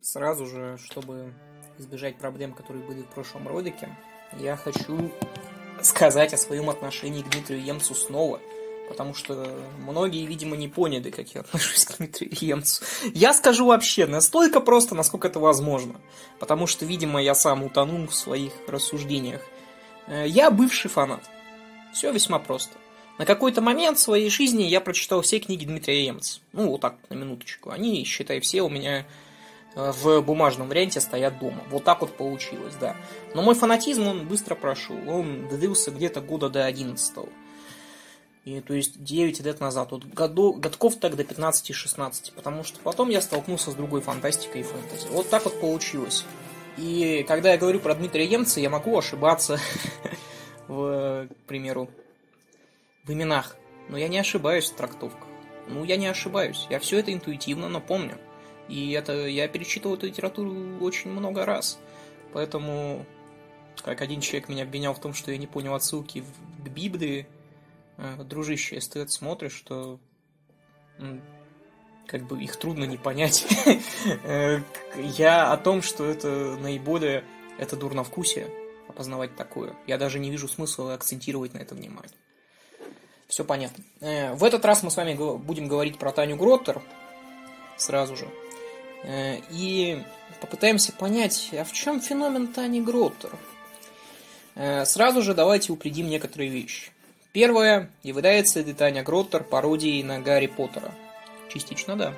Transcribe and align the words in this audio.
Сразу 0.00 0.46
же, 0.46 0.78
чтобы 0.82 1.34
избежать 1.78 2.16
проблем, 2.16 2.52
которые 2.54 2.84
были 2.84 3.02
в 3.02 3.08
прошлом 3.08 3.46
ролике, 3.46 3.96
я 4.38 4.56
хочу 4.56 5.10
сказать 5.82 6.32
о 6.32 6.38
своем 6.38 6.70
отношении 6.70 7.22
к 7.22 7.28
Дмитрию 7.28 7.62
Емцу 7.62 7.94
снова. 7.94 8.40
Потому 8.88 9.14
что 9.14 9.56
многие, 9.78 10.26
видимо, 10.26 10.56
не 10.56 10.66
поняли, 10.68 11.10
как 11.10 11.28
я 11.34 11.42
отношусь 11.42 11.84
к 11.84 11.98
Дмитрию 11.98 12.32
Емцу. 12.40 12.82
Я 13.14 13.32
скажу 13.34 13.66
вообще 13.66 14.06
настолько 14.06 14.60
просто, 14.60 14.94
насколько 14.94 15.28
это 15.28 15.38
возможно. 15.38 16.00
Потому 16.40 16.66
что, 16.66 16.84
видимо, 16.86 17.22
я 17.22 17.34
сам 17.34 17.62
утонул 17.62 18.08
в 18.08 18.14
своих 18.14 18.52
рассуждениях. 18.66 19.42
Э, 20.08 20.26
я 20.26 20.50
бывший 20.50 20.88
фанат. 20.90 21.22
Все 21.92 22.10
весьма 22.10 22.38
просто. 22.38 22.72
На 23.18 23.26
какой-то 23.26 23.60
момент 23.60 23.98
в 23.98 24.02
своей 24.02 24.30
жизни 24.30 24.62
я 24.62 24.80
прочитал 24.80 25.20
все 25.20 25.38
книги 25.38 25.66
Дмитрия 25.66 26.06
Емца. 26.06 26.40
Ну, 26.52 26.70
вот 26.70 26.80
так, 26.80 26.96
на 27.10 27.14
минуточку. 27.14 27.70
Они, 27.70 28.02
считай, 28.04 28.40
все 28.40 28.62
у 28.62 28.68
меня 28.68 29.06
в 29.74 30.20
бумажном 30.20 30.68
варианте 30.68 31.00
стоят 31.00 31.38
дома. 31.38 31.62
Вот 31.70 31.84
так 31.84 32.00
вот 32.00 32.16
получилось, 32.16 32.74
да. 32.80 32.96
Но 33.34 33.42
мой 33.42 33.54
фанатизм, 33.54 34.06
он 34.06 34.26
быстро 34.26 34.54
прошел. 34.54 34.96
Он 35.08 35.48
длился 35.48 35.90
где-то 35.90 36.20
года 36.20 36.48
до 36.48 36.64
11 36.64 37.28
и, 38.44 38.60
то 38.60 38.72
есть 38.72 39.02
9 39.04 39.40
лет 39.40 39.60
назад, 39.60 39.92
вот 39.92 40.04
году, 40.04 40.54
годков 40.54 40.96
так 40.96 41.14
до 41.14 41.24
15-16, 41.24 42.32
потому 42.34 42.64
что 42.64 42.80
потом 42.80 43.10
я 43.10 43.20
столкнулся 43.20 43.70
с 43.70 43.74
другой 43.74 44.00
фантастикой 44.00 44.62
и 44.62 44.64
фэнтези. 44.64 45.08
Вот 45.10 45.28
так 45.28 45.44
вот 45.44 45.60
получилось. 45.60 46.24
И 46.78 47.24
когда 47.28 47.52
я 47.52 47.58
говорю 47.58 47.80
про 47.80 47.94
Дмитрия 47.94 48.24
Емца, 48.24 48.60
я 48.60 48.70
могу 48.70 48.96
ошибаться, 48.96 49.60
в, 50.68 51.28
к 51.28 51.46
примеру, 51.46 51.90
в 53.04 53.12
именах. 53.12 53.56
Но 53.90 53.98
я 53.98 54.08
не 54.08 54.18
ошибаюсь 54.18 54.70
в 54.70 54.74
трактовках. 54.74 55.28
Ну, 55.68 55.84
я 55.84 55.96
не 55.96 56.06
ошибаюсь. 56.06 56.66
Я 56.70 56.78
все 56.78 56.98
это 56.98 57.12
интуитивно 57.12 57.68
напомню. 57.68 58.16
И 58.70 58.92
это 58.92 59.26
я 59.26 59.48
перечитывал 59.48 59.96
эту 59.96 60.06
литературу 60.06 60.78
очень 60.80 61.10
много 61.10 61.44
раз. 61.44 61.78
Поэтому, 62.32 63.04
как 63.82 64.00
один 64.00 64.20
человек 64.20 64.48
меня 64.48 64.62
обвинял 64.62 64.94
в 64.94 65.00
том, 65.00 65.12
что 65.12 65.32
я 65.32 65.38
не 65.38 65.48
понял 65.48 65.74
отсылки 65.74 66.22
к 66.64 66.68
Библии, 66.68 67.26
э, 67.96 68.22
дружище, 68.22 68.76
если 68.76 68.92
ты 68.92 68.98
это 69.00 69.10
смотришь, 69.10 69.54
что 69.54 69.98
как 72.06 72.26
бы 72.26 72.42
их 72.42 72.56
трудно 72.56 72.84
не 72.84 72.96
понять. 72.96 73.46
Э, 74.24 74.60
я 74.96 75.52
о 75.52 75.56
том, 75.56 75.82
что 75.82 76.04
это 76.04 76.56
наиболее 76.60 77.24
это 77.58 77.76
дурновкусие, 77.76 78.50
опознавать 78.88 79.36
такое. 79.36 79.74
Я 79.86 79.98
даже 79.98 80.18
не 80.18 80.30
вижу 80.30 80.48
смысла 80.48 80.94
акцентировать 80.94 81.54
на 81.54 81.58
это 81.58 81.74
внимание. 81.74 82.16
Все 83.28 83.44
понятно. 83.44 83.84
Э, 84.00 84.34
в 84.34 84.44
этот 84.44 84.64
раз 84.64 84.82
мы 84.82 84.90
с 84.90 84.96
вами 84.96 85.14
будем 85.14 85.68
говорить 85.68 85.98
про 85.98 86.12
Таню 86.12 86.36
Гроттер 86.36 86.82
сразу 87.76 88.16
же. 88.16 88.28
Э, 89.02 89.38
и 89.50 90.02
попытаемся 90.40 90.92
понять, 90.92 91.50
а 91.52 91.64
в 91.64 91.72
чем 91.72 92.00
феномен 92.00 92.48
Тани 92.48 92.80
Гроттер? 92.80 93.30
Э, 94.54 94.84
сразу 94.84 95.22
же 95.22 95.34
давайте 95.34 95.72
упредим 95.72 96.08
некоторые 96.08 96.50
вещи. 96.50 96.90
Первое, 97.32 97.90
является 98.02 98.60
ли 98.60 98.74
Таня 98.74 99.02
Гроттер 99.02 99.44
пародией 99.44 100.02
на 100.02 100.20
Гарри 100.20 100.48
Поттера? 100.48 100.94
Частично, 101.48 101.96
да. 101.96 102.14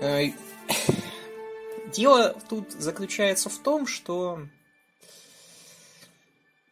Дело 1.94 2.36
тут 2.48 2.72
заключается 2.72 3.48
в 3.48 3.58
том, 3.58 3.86
что 3.86 4.40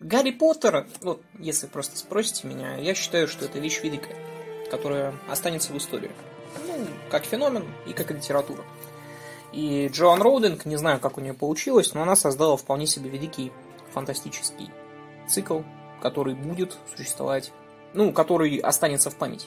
Гарри 0.00 0.32
Поттер, 0.32 0.88
вот 1.00 1.22
если 1.38 1.68
просто 1.68 1.96
спросите 1.96 2.48
меня, 2.48 2.76
я 2.76 2.94
считаю, 2.94 3.28
что 3.28 3.44
это 3.44 3.60
вещь 3.60 3.80
великая, 3.82 4.16
которая 4.68 5.14
останется 5.28 5.72
в 5.72 5.78
истории. 5.78 6.10
Как 7.12 7.24
феномен 7.24 7.64
и 7.86 7.92
как 7.92 8.10
литература. 8.10 8.64
И 9.52 9.88
Джоан 9.92 10.20
Роудинг, 10.20 10.64
не 10.64 10.76
знаю, 10.76 10.98
как 10.98 11.18
у 11.18 11.20
нее 11.20 11.34
получилось, 11.34 11.94
но 11.94 12.02
она 12.02 12.16
создала 12.16 12.56
вполне 12.56 12.86
себе 12.86 13.10
великий 13.10 13.52
фантастический 13.92 14.70
цикл, 15.28 15.60
который 16.00 16.34
будет 16.34 16.76
существовать, 16.96 17.52
ну, 17.92 18.12
который 18.12 18.56
останется 18.56 19.10
в 19.10 19.16
памяти. 19.16 19.46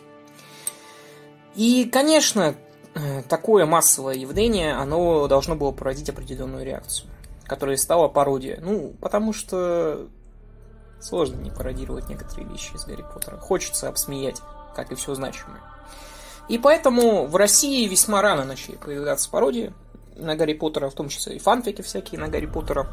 И, 1.55 1.89
конечно, 1.91 2.55
э, 2.93 3.23
такое 3.23 3.65
массовое 3.65 4.13
явление, 4.15 4.75
оно 4.75 5.27
должно 5.27 5.55
было 5.55 5.71
породить 5.71 6.09
определенную 6.09 6.63
реакцию, 6.63 7.09
которая 7.45 7.77
стала 7.77 8.07
пародией. 8.07 8.59
Ну, 8.61 8.93
потому 9.01 9.33
что 9.33 10.07
Сложно 11.05 11.35
не 11.35 11.51
пародировать 11.51 12.09
некоторые 12.09 12.49
вещи 12.49 12.73
из 12.75 12.85
Гарри 12.85 13.03
Поттера. 13.13 13.37
Хочется 13.37 13.89
обсмеять, 13.89 14.41
как 14.75 14.91
и 14.91 14.95
все 14.95 15.13
значимое. 15.13 15.61
И 16.47 16.57
поэтому 16.57 17.25
в 17.25 17.35
России 17.35 17.87
весьма 17.87 18.21
рано 18.21 18.45
начали 18.45 18.75
появляться 18.75 19.29
пародии 19.29 19.73
на 20.15 20.35
Гарри 20.35 20.53
Поттера, 20.53 20.89
в 20.89 20.93
том 20.93 21.09
числе 21.09 21.35
и 21.35 21.39
фанфики 21.39 21.81
всякие 21.81 22.19
на 22.19 22.27
Гарри 22.27 22.45
Поттера. 22.45 22.87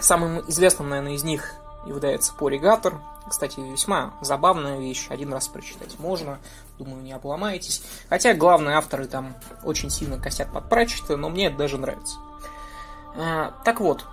Самым 0.00 0.48
известным, 0.48 0.90
наверное, 0.90 1.14
из 1.14 1.24
них 1.24 1.54
является 1.86 2.34
Поригатор. 2.34 3.00
Кстати, 3.28 3.58
весьма 3.58 4.14
забавная 4.20 4.78
вещь, 4.78 5.06
один 5.08 5.32
раз 5.32 5.48
прочитать 5.48 5.98
можно, 5.98 6.38
думаю, 6.78 7.02
не 7.02 7.12
обломаетесь. 7.12 7.82
Хотя 8.08 8.34
главные 8.34 8.76
авторы 8.76 9.06
там 9.06 9.34
очень 9.64 9.90
сильно 9.90 10.20
косят 10.20 10.52
под 10.52 10.68
Пратчета, 10.68 11.16
но 11.16 11.28
мне 11.28 11.46
это 11.46 11.56
даже 11.56 11.78
нравится. 11.78 12.18
А, 13.16 13.54
так 13.64 13.80
вот, 13.80 14.04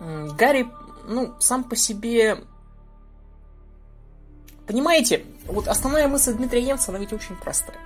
Гарри 0.00 0.70
ну, 1.06 1.34
сам 1.38 1.64
по 1.64 1.76
себе... 1.76 2.44
Понимаете, 4.66 5.24
вот 5.46 5.68
основная 5.68 6.08
мысль 6.08 6.34
Дмитрия 6.34 6.62
Емца, 6.62 6.90
она 6.90 6.98
ведь 6.98 7.12
очень 7.12 7.36
простая. 7.36 7.78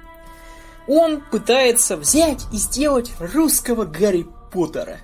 Он 0.87 1.21
пытается 1.21 1.97
взять 1.97 2.43
и 2.53 2.57
сделать 2.57 3.13
русского 3.19 3.85
Гарри 3.85 4.27
Поттера. 4.51 4.99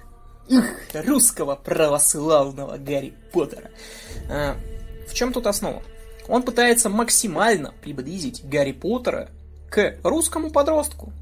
Ух, 0.48 0.64
русского 0.94 1.56
православного 1.56 2.78
Гарри 2.78 3.14
Поттера. 3.32 3.70
А, 4.31 4.56
в 5.09 5.14
чем 5.14 5.32
тут 5.32 5.47
основа? 5.47 5.82
Он 6.28 6.42
пытается 6.42 6.88
максимально 6.88 7.75
приблизить 7.82 8.48
Гарри 8.48 8.72
Поттера 8.72 9.28
к 9.70 9.97
русскому 10.03 10.50
подростку. 10.50 11.12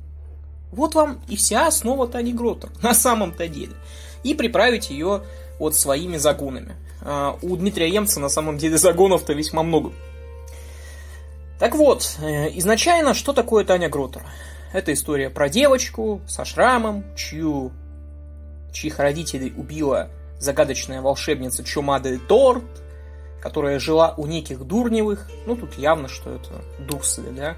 Вот 0.72 0.94
вам 0.94 1.20
и 1.28 1.36
вся 1.36 1.66
основа 1.66 2.08
Тани 2.08 2.32
Гроттер 2.32 2.70
на 2.82 2.94
самом-то 2.94 3.48
деле. 3.48 3.74
И 4.22 4.34
приправить 4.34 4.90
ее 4.90 5.22
вот 5.58 5.76
своими 5.76 6.16
загонами. 6.16 6.76
А, 7.02 7.38
у 7.42 7.56
Дмитрия 7.56 7.88
Емца 7.88 8.20
на 8.20 8.28
самом 8.28 8.56
деле 8.56 8.78
загонов-то 8.78 9.32
весьма 9.32 9.62
много. 9.62 9.92
Так 11.58 11.74
вот, 11.74 12.18
э, 12.20 12.50
изначально, 12.58 13.14
что 13.14 13.32
такое 13.32 13.64
Таня 13.64 13.88
Гротер? 13.88 14.22
Это 14.72 14.92
история 14.92 15.30
про 15.30 15.48
девочку 15.48 16.20
со 16.26 16.44
шрамом, 16.44 17.04
чью, 17.14 17.72
чьих 18.72 18.98
родителей 18.98 19.52
убила 19.56 20.10
загадочная 20.40 21.00
волшебница 21.00 21.62
Чумада 21.62 22.18
Торт, 22.18 22.64
которая 23.40 23.78
жила 23.78 24.14
у 24.16 24.26
неких 24.26 24.64
Дурневых, 24.64 25.30
ну 25.46 25.54
тут 25.54 25.74
явно, 25.74 26.08
что 26.08 26.30
это 26.30 26.64
Дурсли, 26.80 27.30
да, 27.30 27.56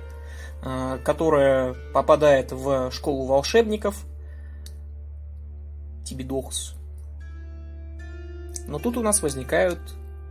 а, 0.62 0.98
которая 0.98 1.74
попадает 1.94 2.52
в 2.52 2.90
школу 2.90 3.24
волшебников, 3.24 4.04
Тибидохс, 6.04 6.74
но 8.66 8.78
тут 8.78 8.96
у 8.96 9.02
нас 9.02 9.22
возникают 9.22 9.78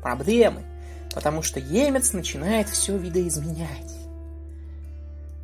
проблемы, 0.01 0.63
потому 1.15 1.41
что 1.41 1.59
Емец 1.59 2.13
начинает 2.13 2.69
все 2.69 2.95
видоизменять. 2.97 3.95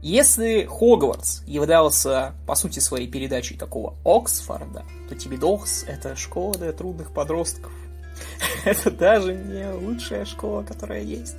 Если 0.03 0.65
Хогвартс 0.69 1.41
являлся, 1.47 2.33
по 2.45 2.55
сути, 2.55 2.79
своей 2.79 3.07
передачей 3.07 3.55
такого 3.55 3.95
Оксфорда, 4.03 4.83
то 5.09 5.15
Тибидокс— 5.15 5.83
это 5.87 6.15
школа 6.15 6.55
для 6.55 6.73
трудных 6.73 7.13
подростков. 7.13 7.71
это 8.65 8.91
даже 8.91 9.33
не 9.33 9.71
лучшая 9.71 10.25
школа, 10.25 10.63
которая 10.63 11.01
есть. 11.01 11.37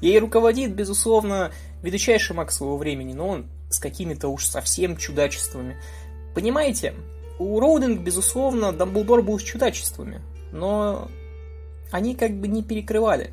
Ей 0.00 0.18
руководит, 0.18 0.74
безусловно, 0.74 1.52
величайший 1.82 2.34
маг 2.34 2.50
своего 2.50 2.76
времени, 2.76 3.12
но 3.12 3.28
он 3.28 3.46
с 3.70 3.78
какими-то 3.78 4.28
уж 4.28 4.46
совсем 4.46 4.96
чудачествами. 4.96 5.76
Понимаете, 6.34 6.94
у 7.38 7.60
Роудинг, 7.60 8.00
безусловно, 8.00 8.72
Дамблдор 8.72 9.22
был 9.22 9.38
с 9.38 9.42
чудачествами 9.42 10.22
но 10.52 11.08
они 11.90 12.14
как 12.14 12.32
бы 12.38 12.48
не 12.48 12.62
перекрывали 12.62 13.32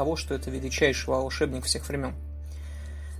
того, 0.00 0.16
что 0.16 0.32
это 0.34 0.50
величайший 0.50 1.10
волшебник 1.10 1.66
всех 1.66 1.86
времен. 1.86 2.14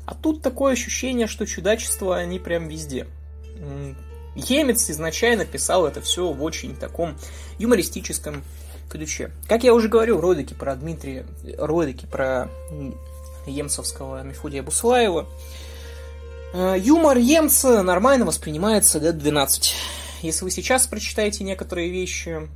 А 0.06 0.14
тут 0.14 0.40
такое 0.40 0.72
ощущение, 0.72 1.26
что 1.26 1.44
чудачества, 1.44 2.16
они 2.16 2.38
прям 2.38 2.68
везде. 2.68 3.06
Емец 4.34 4.88
изначально 4.88 5.44
писал 5.44 5.86
это 5.86 6.00
все 6.00 6.32
в 6.32 6.42
очень 6.42 6.74
таком 6.74 7.18
юмористическом 7.58 8.42
ключе. 8.88 9.30
Как 9.46 9.62
я 9.62 9.74
уже 9.74 9.88
говорил 9.88 10.16
в 10.16 10.20
ролике 10.20 10.54
про 10.54 10.74
Дмитрия, 10.74 11.26
ролике 11.58 12.06
про 12.06 12.48
емцевского 13.46 14.22
Мефодия 14.22 14.62
Буслаева, 14.62 15.28
э, 16.54 16.76
юмор 16.78 17.18
Емца 17.18 17.82
нормально 17.82 18.24
воспринимается 18.24 18.98
лет 18.98 19.18
12. 19.18 19.74
Если 20.22 20.44
вы 20.44 20.50
сейчас 20.50 20.86
прочитаете 20.86 21.44
некоторые 21.44 21.90
вещи, 21.90 22.48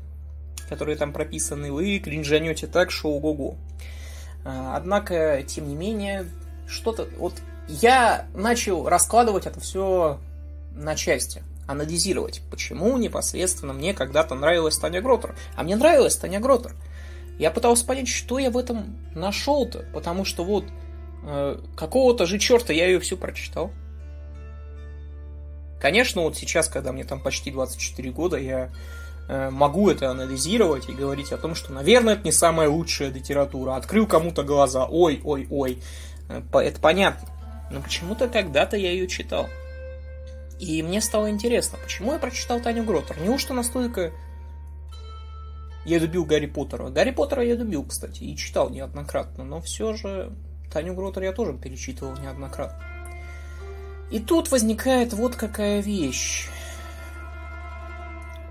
которые 0.71 0.97
там 0.97 1.13
прописаны, 1.13 1.71
вы 1.71 1.99
кринжанете 1.99 2.67
так, 2.67 2.91
что 2.91 3.11
ого-го. 3.11 3.51
А, 3.53 3.59
однако, 4.45 5.43
тем 5.47 5.69
не 5.69 5.75
менее, 5.75 6.27
что-то... 6.67 7.09
Вот 7.19 7.35
я 7.69 8.27
начал 8.35 8.89
раскладывать 8.89 9.47
это 9.47 9.61
все 9.61 10.19
на 10.75 10.97
части, 10.97 11.43
анализировать, 11.67 12.43
почему 12.51 12.97
непосредственно 12.99 13.73
мне 13.73 13.95
когда-то 13.95 14.35
нравилась 14.35 14.79
Таня 14.79 15.01
Гротер. 15.01 15.35
А 15.57 15.63
мне 15.63 15.77
нравилась 15.77 16.17
Таня 16.17 16.41
Гротер. 16.41 16.75
Я 17.39 17.51
пытался 17.51 17.85
понять, 17.87 18.09
что 18.09 18.39
я 18.39 18.51
в 18.51 18.59
этом 18.59 18.97
нашел-то, 19.15 19.87
потому 19.93 20.25
что 20.25 20.45
вот 20.45 20.65
э, 21.25 21.59
какого-то 21.77 22.27
же 22.27 22.39
черта 22.39 22.73
я 22.73 22.87
ее 22.87 23.01
всю 23.01 23.17
прочитал. 23.17 23.73
Конечно, 25.81 26.23
вот 26.23 26.37
сейчас, 26.37 26.69
когда 26.69 26.93
мне 26.93 27.05
там 27.05 27.21
почти 27.21 27.51
24 27.51 28.11
года, 28.13 28.37
я 28.37 28.67
э, 28.67 28.71
могу 29.29 29.91
это 29.91 30.11
анализировать 30.11 30.89
и 30.89 30.93
говорить 30.93 31.33
о 31.33 31.39
том, 31.39 31.55
что, 31.55 31.73
наверное, 31.73 32.15
это 32.15 32.25
не 32.25 32.33
самая 32.33 32.69
лучшая 32.69 33.11
литература. 33.11 33.77
Открыл 33.77 34.07
кому-то 34.07 34.43
глаза, 34.43 34.87
ой, 34.87 35.21
ой, 35.25 35.47
ой. 35.51 35.83
Э, 36.29 36.43
это 36.53 36.81
понятно. 36.81 37.29
Но 37.71 37.81
почему-то 37.81 38.29
когда-то 38.29 38.77
я 38.77 38.91
ее 38.91 39.07
читал. 39.07 39.49
И 40.61 40.83
мне 40.83 41.01
стало 41.01 41.31
интересно, 41.31 41.79
почему 41.83 42.13
я 42.13 42.19
прочитал 42.19 42.61
Таню 42.61 42.85
Гротер? 42.85 43.21
Неужто 43.21 43.55
настолько 43.55 44.13
я 45.85 45.99
любил 45.99 46.25
Гарри 46.25 46.47
Поттера? 46.47 46.89
Гарри 46.91 47.11
Поттера 47.11 47.43
я 47.43 47.55
любил, 47.55 47.85
кстати, 47.85 48.23
и 48.23 48.37
читал 48.37 48.71
неоднократно, 48.71 49.45
но 49.45 49.61
все 49.61 49.95
же 49.95 50.33
Таню 50.73 50.95
Гротер 50.95 51.25
я 51.25 51.33
тоже 51.33 51.55
перечитывал 51.55 52.17
неоднократно. 52.17 52.79
И 54.11 54.21
тут 54.21 54.51
возникает 54.51 55.13
вот 55.13 55.35
какая 55.35 55.81
вещь. 55.81 56.49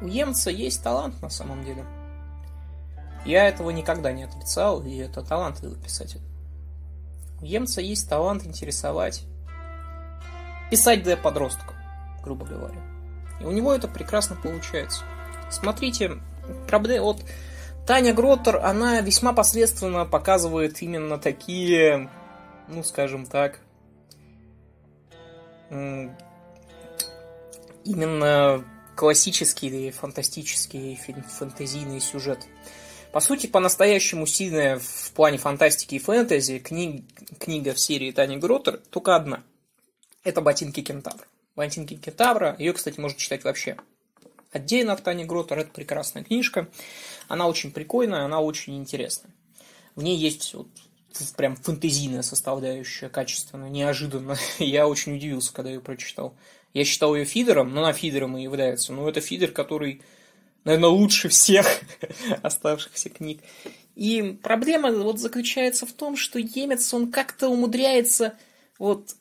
У 0.01 0.07
Емца 0.07 0.49
есть 0.49 0.83
талант 0.83 1.21
на 1.21 1.29
самом 1.29 1.63
деле. 1.63 1.85
Я 3.25 3.47
этого 3.47 3.69
никогда 3.69 4.11
не 4.11 4.23
отрицал, 4.23 4.83
и 4.83 4.97
это 4.97 5.21
талантливый 5.21 5.81
писатель. 5.81 6.21
У 7.41 7.45
Емца 7.45 7.81
есть 7.81 8.09
талант 8.09 8.45
интересовать, 8.45 9.23
писать 10.69 11.03
для 11.03 11.15
подростков 11.15 11.73
грубо 12.23 12.45
говоря. 12.45 12.79
И 13.39 13.43
у 13.43 13.51
него 13.51 13.73
это 13.73 13.87
прекрасно 13.87 14.35
получается. 14.35 15.03
Смотрите, 15.49 16.19
проблема... 16.67 17.05
Вот 17.05 17.23
Таня 17.85 18.13
Гроттер, 18.13 18.57
она 18.63 19.01
весьма 19.01 19.33
посредственно 19.33 20.05
показывает 20.05 20.81
именно 20.81 21.17
такие, 21.17 22.09
ну, 22.69 22.83
скажем 22.83 23.25
так, 23.25 23.59
именно 25.69 26.23
классические 28.95 29.91
фантастические 29.91 30.95
фэнтезийные 30.95 31.99
сюжеты. 31.99 32.47
По 33.11 33.19
сути, 33.19 33.47
по-настоящему 33.47 34.25
сильная 34.25 34.79
в 34.79 35.11
плане 35.13 35.37
фантастики 35.37 35.95
и 35.95 35.99
фэнтези 35.99 36.59
книг, 36.59 37.05
книга 37.39 37.73
в 37.73 37.79
серии 37.79 38.11
Тани 38.11 38.37
Гроттер 38.37 38.81
только 38.89 39.15
одна. 39.15 39.43
Это 40.23 40.41
«Ботинки 40.41 40.81
кентавра». 40.81 41.25
Валентинки 41.55 41.95
Кентавра. 41.95 42.55
Ее, 42.57 42.73
кстати, 42.73 42.99
можно 42.99 43.19
читать 43.19 43.43
вообще 43.43 43.77
отдельно 44.51 44.93
от 44.93 45.03
Тани 45.03 45.25
Гротер. 45.25 45.59
Это 45.59 45.71
прекрасная 45.71 46.23
книжка. 46.23 46.67
Она 47.27 47.47
очень 47.47 47.71
прикольная, 47.71 48.25
она 48.25 48.41
очень 48.41 48.77
интересная. 48.77 49.31
В 49.95 50.01
ней 50.01 50.17
есть 50.17 50.53
вот 50.55 50.67
прям 51.37 51.55
фэнтезийная 51.55 52.23
составляющая, 52.23 53.09
качественная, 53.09 53.69
неожиданно. 53.69 54.35
Я 54.59 54.87
очень 54.87 55.15
удивился, 55.15 55.53
когда 55.53 55.69
ее 55.69 55.79
прочитал. 55.79 56.35
Я 56.73 56.85
считал 56.85 57.15
ее 57.15 57.25
фидером, 57.25 57.73
но 57.73 57.81
на 57.81 57.93
фидером 57.93 58.37
и 58.37 58.43
является. 58.43 58.93
Но 58.93 59.07
это 59.07 59.21
фидер, 59.21 59.51
который, 59.51 60.01
наверное, 60.63 60.89
лучше 60.89 61.29
всех 61.29 61.67
оставшихся 62.41 63.09
книг. 63.09 63.41
И 63.95 64.39
проблема 64.41 64.91
вот 64.91 65.19
заключается 65.19 65.85
в 65.85 65.93
том, 65.93 66.17
что 66.17 66.39
Емец, 66.39 66.91
он 66.93 67.11
как-то 67.11 67.49
умудряется 67.49 68.37
вот 68.79 69.15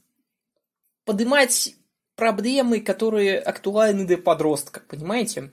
поднимать 1.04 1.75
проблемы, 2.16 2.81
которые 2.81 3.38
актуальны 3.38 4.06
для 4.06 4.16
подростка, 4.16 4.81
понимаете? 4.88 5.50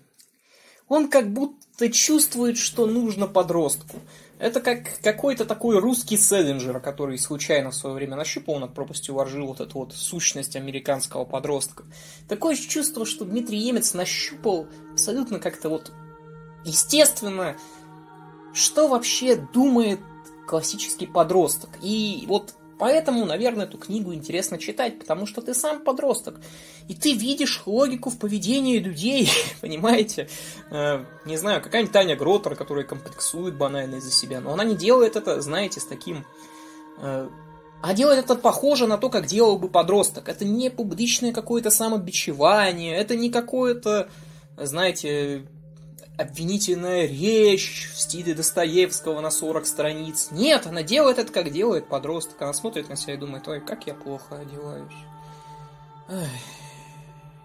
Он 0.87 1.09
как 1.09 1.31
будто 1.31 1.89
чувствует, 1.91 2.57
что 2.57 2.85
нужно 2.85 3.27
подростку. 3.27 3.99
Это 4.39 4.61
как 4.61 5.01
какой-то 5.03 5.43
такой 5.43 5.79
русский 5.79 6.15
селлинджер, 6.15 6.79
который 6.79 7.19
случайно 7.19 7.71
в 7.71 7.75
свое 7.75 7.93
время 7.93 8.15
нащупал 8.15 8.57
над 8.59 8.73
пропастью 8.73 9.15
воржи 9.15 9.43
вот 9.43 9.59
эту 9.59 9.79
вот 9.79 9.93
сущность 9.93 10.55
американского 10.55 11.25
подростка. 11.25 11.83
Такое 12.29 12.55
чувство, 12.55 13.05
что 13.05 13.25
Дмитрий 13.25 13.57
Емец 13.57 13.93
нащупал 13.93 14.67
абсолютно 14.93 15.39
как-то 15.39 15.67
вот 15.67 15.91
естественно, 16.63 17.57
что 18.53 18.87
вообще 18.87 19.35
думает 19.35 19.99
классический 20.47 21.05
подросток. 21.05 21.71
И 21.81 22.23
вот 22.27 22.53
Поэтому, 22.79 23.25
наверное, 23.25 23.65
эту 23.65 23.77
книгу 23.77 24.13
интересно 24.13 24.57
читать, 24.57 24.97
потому 24.99 25.27
что 25.27 25.41
ты 25.41 25.53
сам 25.53 25.81
подросток. 25.81 26.39
И 26.87 26.95
ты 26.95 27.13
видишь 27.13 27.63
логику 27.65 28.09
в 28.09 28.17
поведении 28.17 28.79
людей, 28.79 29.29
понимаете? 29.61 30.29
Э, 30.71 31.03
не 31.25 31.35
знаю, 31.35 31.61
какая-нибудь 31.61 31.91
Таня 31.91 32.15
Гротер, 32.15 32.55
которая 32.55 32.85
комплексует 32.85 33.57
банально 33.57 33.97
из-за 33.97 34.11
себя. 34.11 34.39
Но 34.39 34.53
она 34.53 34.63
не 34.63 34.75
делает 34.75 35.17
это, 35.17 35.41
знаете, 35.41 35.81
с 35.81 35.85
таким... 35.85 36.25
Э, 36.99 37.27
а 37.81 37.93
делает 37.93 38.25
это 38.25 38.35
похоже 38.35 38.87
на 38.87 38.97
то, 38.97 39.09
как 39.09 39.25
делал 39.25 39.57
бы 39.57 39.67
подросток. 39.67 40.29
Это 40.29 40.45
не 40.45 40.69
публичное 40.69 41.33
какое-то 41.33 41.71
самобичевание, 41.71 42.95
это 42.95 43.17
не 43.17 43.29
какое-то, 43.29 44.09
знаете, 44.57 45.45
обвинительная 46.19 47.05
речь 47.05 47.89
в 47.93 48.01
стиле 48.01 48.33
Достоевского 48.33 49.21
на 49.21 49.31
40 49.31 49.65
страниц. 49.65 50.27
Нет, 50.31 50.67
она 50.67 50.83
делает 50.83 51.17
это, 51.17 51.31
как 51.31 51.51
делает 51.51 51.87
подросток. 51.87 52.41
Она 52.41 52.51
смотрит 52.51 52.89
на 52.89 52.97
себя 52.97 53.13
и 53.13 53.17
думает, 53.17 53.47
ой, 53.47 53.61
как 53.61 53.87
я 53.87 53.93
плохо 53.93 54.37
одеваюсь. 54.37 54.91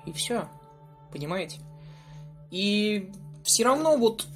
И 0.06 0.12
все. 0.12 0.48
Понимаете? 1.12 1.60
И 2.50 3.12
все 3.44 3.64
равно 3.64 3.96
вот 3.96 4.26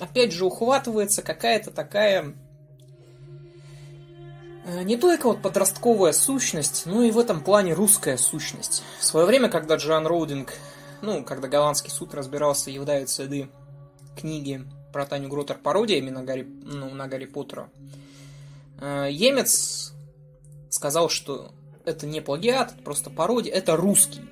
опять 0.00 0.32
же 0.32 0.46
ухватывается 0.46 1.22
какая-то 1.22 1.70
такая 1.70 2.34
э, 4.64 4.82
не 4.82 4.96
только 4.96 5.26
вот 5.26 5.42
подростковая 5.42 6.12
сущность, 6.12 6.86
но 6.86 7.02
и 7.02 7.10
в 7.10 7.18
этом 7.18 7.40
плане 7.40 7.74
русская 7.74 8.16
сущность. 8.16 8.82
В 8.98 9.04
свое 9.04 9.26
время, 9.26 9.48
когда 9.48 9.76
Джоан 9.76 10.06
Роудинг 10.06 10.54
ну, 11.04 11.24
когда 11.24 11.48
голландский 11.48 11.90
суд 11.90 12.14
разбирался, 12.14 12.70
являются 12.70 13.24
ли 13.24 13.48
книги 14.16 14.64
про 14.92 15.06
Таню 15.06 15.28
Гротер 15.28 15.58
пародиями 15.58 16.10
на 16.10 16.22
Гарри, 16.22 16.46
ну, 16.64 16.90
на 16.90 17.06
Гарри 17.06 17.26
Поттера, 17.26 17.68
э, 18.80 19.08
Емец 19.10 19.92
сказал, 20.70 21.08
что 21.08 21.52
это 21.84 22.06
не 22.06 22.20
плагиат, 22.20 22.72
это 22.72 22.82
просто 22.82 23.10
пародия, 23.10 23.52
это 23.52 23.76
русский, 23.76 24.22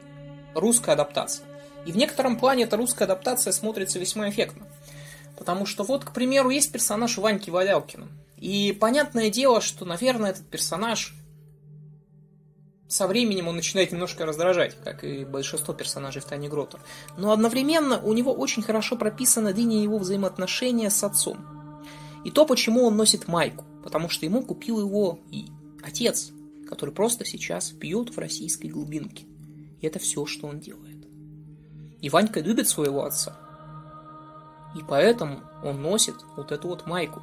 русская 0.55 0.93
адаптация. 0.93 1.47
И 1.85 1.93
в 1.93 1.97
некотором 1.97 2.39
плане 2.39 2.65
эта 2.65 2.77
русская 2.77 3.05
адаптация 3.05 3.53
смотрится 3.53 3.99
весьма 3.99 4.29
эффектно. 4.31 4.67
Потому 5.37 5.67
что 5.67 5.83
вот, 5.83 6.05
к 6.05 6.13
примеру, 6.13 6.51
есть 6.51 6.71
персонаж 6.71 7.19
Ваньки 7.19 7.51
Валялкина. 7.51 8.09
И 8.37 8.77
понятное 8.79 9.31
дело, 9.31 9.61
что, 9.61 9.85
наверное, 9.85 10.31
этот 10.31 10.47
персонаж 10.47 11.15
со 12.93 13.07
временем 13.07 13.49
он 13.49 13.57
начинает 13.57 13.91
немножко 13.91 14.27
раздражать, 14.27 14.77
как 14.85 15.03
и 15.03 15.25
большинство 15.25 15.73
персонажей 15.73 16.21
в 16.21 16.27
Тайне 16.27 16.51
Гротер. 16.51 16.79
Но 17.17 17.33
одновременно 17.33 17.99
у 17.99 18.13
него 18.13 18.35
очень 18.35 18.63
хорошо 18.63 18.97
прописана 18.97 19.51
линия 19.51 19.83
его 19.83 19.97
взаимоотношения 19.97 20.91
с 20.91 21.03
отцом. 21.03 21.39
И 22.23 22.31
то, 22.31 22.45
почему 22.45 22.85
он 22.85 22.97
носит 22.99 23.29
майку. 23.29 23.65
Потому 23.83 24.11
что 24.11 24.27
ему 24.27 24.43
купил 24.43 24.79
его 24.79 25.21
и 25.31 25.47
отец, 25.83 26.33
который 26.69 26.91
просто 26.91 27.25
сейчас 27.25 27.71
пьет 27.71 28.15
в 28.15 28.19
российской 28.19 28.67
глубинке. 28.67 29.25
И 29.81 29.87
это 29.87 29.99
все, 29.99 30.27
что 30.27 30.47
он 30.47 30.61
делает. 30.61 31.07
И 32.03 32.11
Ванька 32.11 32.41
любит 32.41 32.69
своего 32.69 33.05
отца. 33.05 33.35
И 34.77 34.81
поэтому 34.87 35.41
он 35.65 35.81
носит 35.81 36.17
вот 36.37 36.53
эту 36.53 36.69
вот 36.69 36.87
майку. 36.87 37.23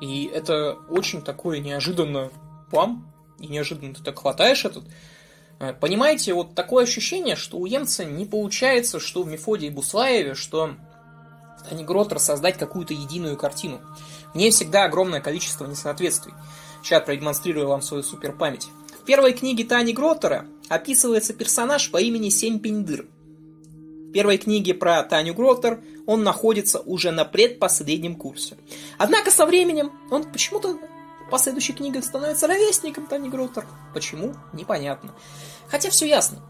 И 0.00 0.24
это 0.24 0.78
очень 0.88 1.20
такое 1.20 1.58
неожиданно 1.60 2.30
вам 2.72 3.12
и 3.38 3.46
неожиданно 3.46 3.94
ты 3.94 4.02
так 4.02 4.18
хватаешь 4.18 4.64
этот. 4.64 4.84
Э, 5.60 5.72
понимаете, 5.72 6.34
вот 6.34 6.54
такое 6.54 6.84
ощущение, 6.84 7.36
что 7.36 7.58
у 7.58 7.66
Емца 7.66 8.04
не 8.04 8.24
получается, 8.24 9.00
что 9.00 9.22
в 9.22 9.28
Мефодии 9.28 9.68
Буслаеве, 9.68 10.34
что 10.34 10.74
они 11.70 11.84
Гротер 11.84 12.18
создать 12.18 12.58
какую-то 12.58 12.94
единую 12.94 13.36
картину. 13.36 13.80
В 14.32 14.36
ней 14.36 14.50
всегда 14.50 14.84
огромное 14.84 15.20
количество 15.20 15.66
несоответствий. 15.66 16.34
Сейчас 16.82 17.04
продемонстрирую 17.04 17.68
вам 17.68 17.82
свою 17.82 18.02
супер 18.02 18.32
память. 18.32 18.68
В 19.00 19.04
первой 19.04 19.32
книге 19.32 19.64
Тани 19.64 19.92
Гротера 19.92 20.46
описывается 20.68 21.32
персонаж 21.32 21.90
по 21.90 21.98
имени 21.98 22.28
Семь 22.28 22.58
Пиндыр. 22.60 23.06
В 24.08 24.12
первой 24.12 24.38
книге 24.38 24.72
про 24.74 25.02
Таню 25.02 25.34
Гротер 25.34 25.80
он 26.06 26.22
находится 26.22 26.80
уже 26.80 27.10
на 27.10 27.26
предпоследнем 27.26 28.16
курсе. 28.16 28.56
Однако 28.96 29.30
со 29.30 29.44
временем 29.44 29.92
он 30.10 30.24
почему-то 30.24 30.78
последующих 31.30 31.76
книгах 31.76 32.04
становится 32.04 32.46
ровесником 32.46 33.06
Тани 33.06 33.28
Гротер. 33.28 33.66
Почему? 33.94 34.34
Непонятно. 34.52 35.14
Хотя 35.68 35.90
все 35.90 36.06
ясно. 36.06 36.42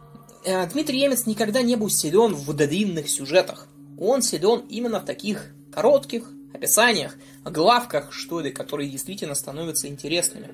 Э, 0.44 0.66
Дмитрий 0.66 1.00
Емец 1.00 1.26
никогда 1.26 1.62
не 1.62 1.76
был 1.76 1.90
силен 1.90 2.34
в 2.34 2.52
длинных 2.54 3.10
сюжетах. 3.10 3.66
Он 3.98 4.22
силен 4.22 4.60
именно 4.68 5.00
в 5.00 5.04
таких 5.04 5.46
коротких 5.72 6.30
описаниях, 6.54 7.14
главках, 7.44 8.12
что 8.12 8.40
ли, 8.40 8.50
которые 8.50 8.88
действительно 8.88 9.34
становятся 9.34 9.88
интересными. 9.88 10.50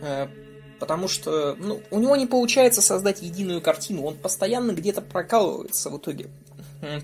Э, 0.00 0.28
Потому 0.78 1.08
что 1.08 1.56
ну, 1.58 1.82
у 1.90 1.98
него 1.98 2.14
не 2.16 2.26
получается 2.26 2.80
создать 2.80 3.22
единую 3.22 3.60
картину, 3.60 4.04
он 4.04 4.16
постоянно 4.16 4.72
где-то 4.72 5.02
прокалывается 5.02 5.90
в 5.90 5.98
итоге. 5.98 6.30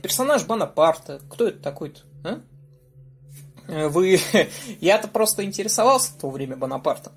Персонаж 0.03 0.45
Бонапарта, 0.45 1.21
кто 1.29 1.49
это 1.49 1.59
такой-то? 1.59 2.01
А? 2.23 2.41
Э, 3.69 3.89
вы... 3.89 4.19
Я-то 4.81 5.09
просто 5.09 5.45
интересовался 5.45 6.13
в 6.13 6.19
то 6.19 6.31
время 6.31 6.57
Бонапартом. 6.57 7.13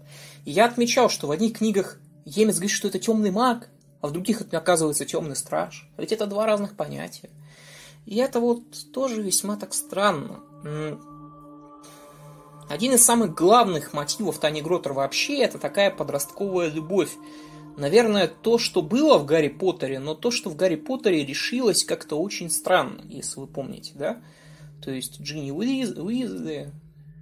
И 0.46 0.51
я 0.51 0.66
отмечал, 0.66 1.10
что 1.10 1.27
в 1.27 1.32
одних 1.32 1.58
книгах 1.58 2.00
Емец 2.25 2.56
говорит, 2.56 2.72
что 2.72 2.88
это 2.88 3.00
темный 3.00 3.32
маг, 3.32 3.70
а 4.01 4.08
в 4.08 4.12
других 4.12 4.42
это 4.42 4.58
оказывается 4.58 5.06
темный 5.06 5.36
страж. 5.36 5.89
Ведь 5.98 6.12
это 6.12 6.25
два 6.25 6.46
разных 6.46 6.75
понятия. 6.75 7.30
И 8.06 8.16
это 8.16 8.39
вот 8.39 8.63
тоже 8.94 9.22
весьма 9.22 9.58
так 9.58 9.74
странно. 9.74 10.39
Один 12.70 12.94
из 12.94 13.04
самых 13.04 13.34
главных 13.34 13.94
мотивов 13.94 14.39
Тани 14.39 14.62
Гротер 14.62 14.94
вообще 14.94 15.39
это 15.39 15.58
такая 15.58 15.89
подростковая 15.89 16.70
любовь. 16.70 17.12
Наверное, 17.77 18.27
то, 18.27 18.58
что 18.58 18.82
было 18.82 19.18
в 19.18 19.25
Гарри 19.25 19.50
Поттере, 19.50 20.00
но 20.00 20.16
то, 20.16 20.32
что 20.32 20.50
в 20.50 20.56
Гарри 20.56 20.75
Поттере 20.75 21.25
решилось 21.25 21.84
как-то 21.84 22.20
очень 22.20 22.50
странно, 22.50 23.01
если 23.06 23.39
вы 23.39 23.48
помните, 23.48 23.94
да? 23.96 24.22
То 24.82 24.92
есть 24.92 25.22
Джинни 25.22 25.52
Уиз, 25.52 25.92
Уизли... 25.92 26.72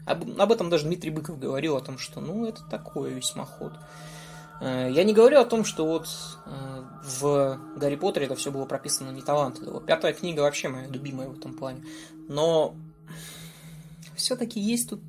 Об, 0.06 0.40
об 0.40 0.52
этом 0.52 0.70
даже 0.70 0.86
Дмитрий 0.86 1.10
Быков 1.10 1.40
говорил, 1.40 1.76
о 1.78 1.82
том, 1.82 1.98
что, 1.98 2.22
ну, 2.22 2.46
это 2.46 2.62
такое 2.70 3.12
весьма 3.12 3.46
ход. 3.46 3.74
Э, 4.62 4.88
я 4.92 5.04
не 5.04 5.14
говорю 5.14 5.40
о 5.40 5.46
том, 5.46 5.66
что 5.66 5.86
вот 5.86 6.08
э, 6.46 6.84
в 7.04 7.60
Гарри 7.76 7.96
Поттере 7.96 8.28
это 8.28 8.36
все 8.36 8.52
было 8.52 8.66
прописано 8.66 9.10
не 9.10 9.22
талантливо. 9.22 9.82
Пятая 9.82 10.14
книга 10.14 10.42
вообще 10.42 10.68
моя 10.68 10.88
любимая 10.88 11.28
в 11.28 11.38
этом 11.38 11.54
плане. 11.54 11.84
Но 12.28 12.76
все-таки 14.16 14.60
есть 14.60 14.90
тут 14.90 15.02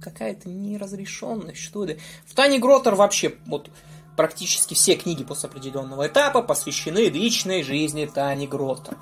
какая-то 0.00 0.48
неразрешенность, 0.48 1.60
что 1.60 1.84
ли. 1.84 1.98
В 2.26 2.34
Тане 2.34 2.58
Гротер 2.58 2.94
вообще 2.94 3.36
вот 3.46 3.70
практически 4.16 4.74
все 4.74 4.96
книги 4.96 5.24
после 5.24 5.48
определенного 5.48 6.06
этапа 6.06 6.42
посвящены 6.42 7.08
личной 7.08 7.62
жизни 7.62 8.10
Тани 8.12 8.46
Гротер. 8.46 8.98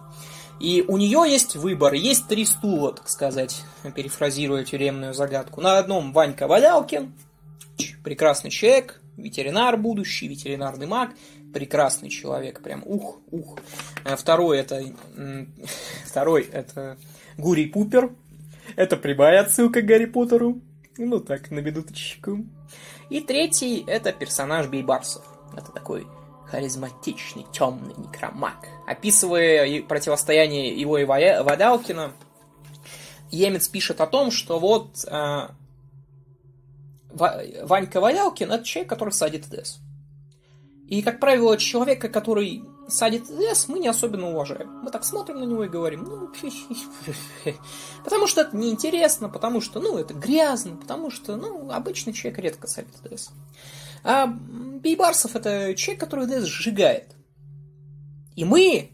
И 0.60 0.84
у 0.86 0.98
нее 0.98 1.24
есть 1.26 1.56
выбор, 1.56 1.94
есть 1.94 2.28
три 2.28 2.44
стула, 2.44 2.92
так 2.92 3.08
сказать, 3.08 3.64
перефразируя 3.94 4.62
тюремную 4.62 5.14
загадку. 5.14 5.62
На 5.62 5.78
одном 5.78 6.12
Ванька 6.12 6.46
Валялкин, 6.46 7.14
прекрасный 8.04 8.50
человек, 8.50 9.00
ветеринар 9.16 9.78
будущий, 9.78 10.28
ветеринарный 10.28 10.86
маг, 10.86 11.12
прекрасный 11.54 12.10
человек, 12.10 12.62
прям 12.62 12.82
ух, 12.84 13.20
ух. 13.30 13.58
Э, 14.04 14.16
второй 14.16 14.58
это, 14.58 14.84
второй 16.04 16.42
это 16.42 16.98
Гурий 17.38 17.66
Пупер, 17.66 18.12
это 18.76 18.98
прямая 18.98 19.40
отсылка 19.40 19.80
к 19.80 19.86
Гарри 19.86 20.04
Поттеру. 20.04 20.60
Ну 20.98 21.20
так, 21.20 21.50
на 21.50 21.60
минуточку. 21.60 22.44
И 23.08 23.20
третий 23.20 23.82
это 23.86 24.12
персонаж 24.12 24.66
Бейбарсов. 24.66 25.24
Это 25.56 25.72
такой 25.72 26.06
харизматичный, 26.50 27.46
темный 27.52 27.94
некромаг. 27.96 28.68
Описывая 28.86 29.82
противостояние 29.82 30.78
его 30.78 30.98
и 30.98 31.04
Вадалкина, 31.04 32.12
Емец 33.30 33.68
пишет 33.68 34.00
о 34.00 34.06
том, 34.06 34.30
что 34.30 34.58
вот 34.58 35.04
э, 35.04 35.48
Ванька 37.12 38.00
Валялкин 38.00 38.52
это 38.52 38.64
человек, 38.64 38.88
который 38.88 39.10
садит 39.10 39.48
ДС. 39.48 39.78
И, 40.88 41.02
как 41.02 41.20
правило, 41.20 41.56
человека, 41.56 42.08
который 42.08 42.64
садит 42.88 43.30
лес, 43.30 43.68
мы 43.68 43.78
не 43.78 43.86
особенно 43.86 44.30
уважаем. 44.30 44.80
Мы 44.82 44.90
так 44.90 45.04
смотрим 45.04 45.38
на 45.38 45.44
него 45.44 45.62
и 45.64 45.68
говорим, 45.68 46.02
ну, 46.02 46.28
потому 48.04 48.26
что 48.26 48.40
это 48.40 48.56
неинтересно, 48.56 49.28
потому 49.28 49.60
что, 49.60 49.78
ну, 49.78 49.96
это 49.98 50.14
грязно, 50.14 50.76
потому 50.76 51.12
что, 51.12 51.36
ну, 51.36 51.70
обычный 51.70 52.12
человек 52.12 52.40
редко 52.40 52.66
садит 52.66 52.94
лес. 53.08 53.30
А 54.02 54.26
Бейбарсов 54.26 55.36
это 55.36 55.74
человек, 55.74 56.00
который 56.00 56.26
лес 56.26 56.44
сжигает. 56.44 57.14
И 58.36 58.44
мы, 58.44 58.90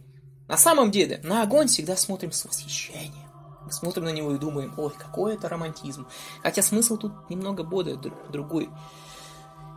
на 0.48 0.56
самом 0.56 0.90
деле, 0.90 1.20
на 1.22 1.42
огонь 1.42 1.68
всегда 1.68 1.96
смотрим 1.96 2.32
с 2.32 2.44
восхищением. 2.44 3.26
Мы 3.64 3.72
смотрим 3.72 4.04
на 4.04 4.12
него 4.12 4.34
и 4.34 4.38
думаем, 4.38 4.74
ой, 4.76 4.92
какой 4.96 5.34
это 5.34 5.48
романтизм. 5.48 6.06
Хотя 6.42 6.62
смысл 6.62 6.96
тут 6.96 7.30
немного 7.30 7.64
более 7.64 7.96
другой. 7.96 8.68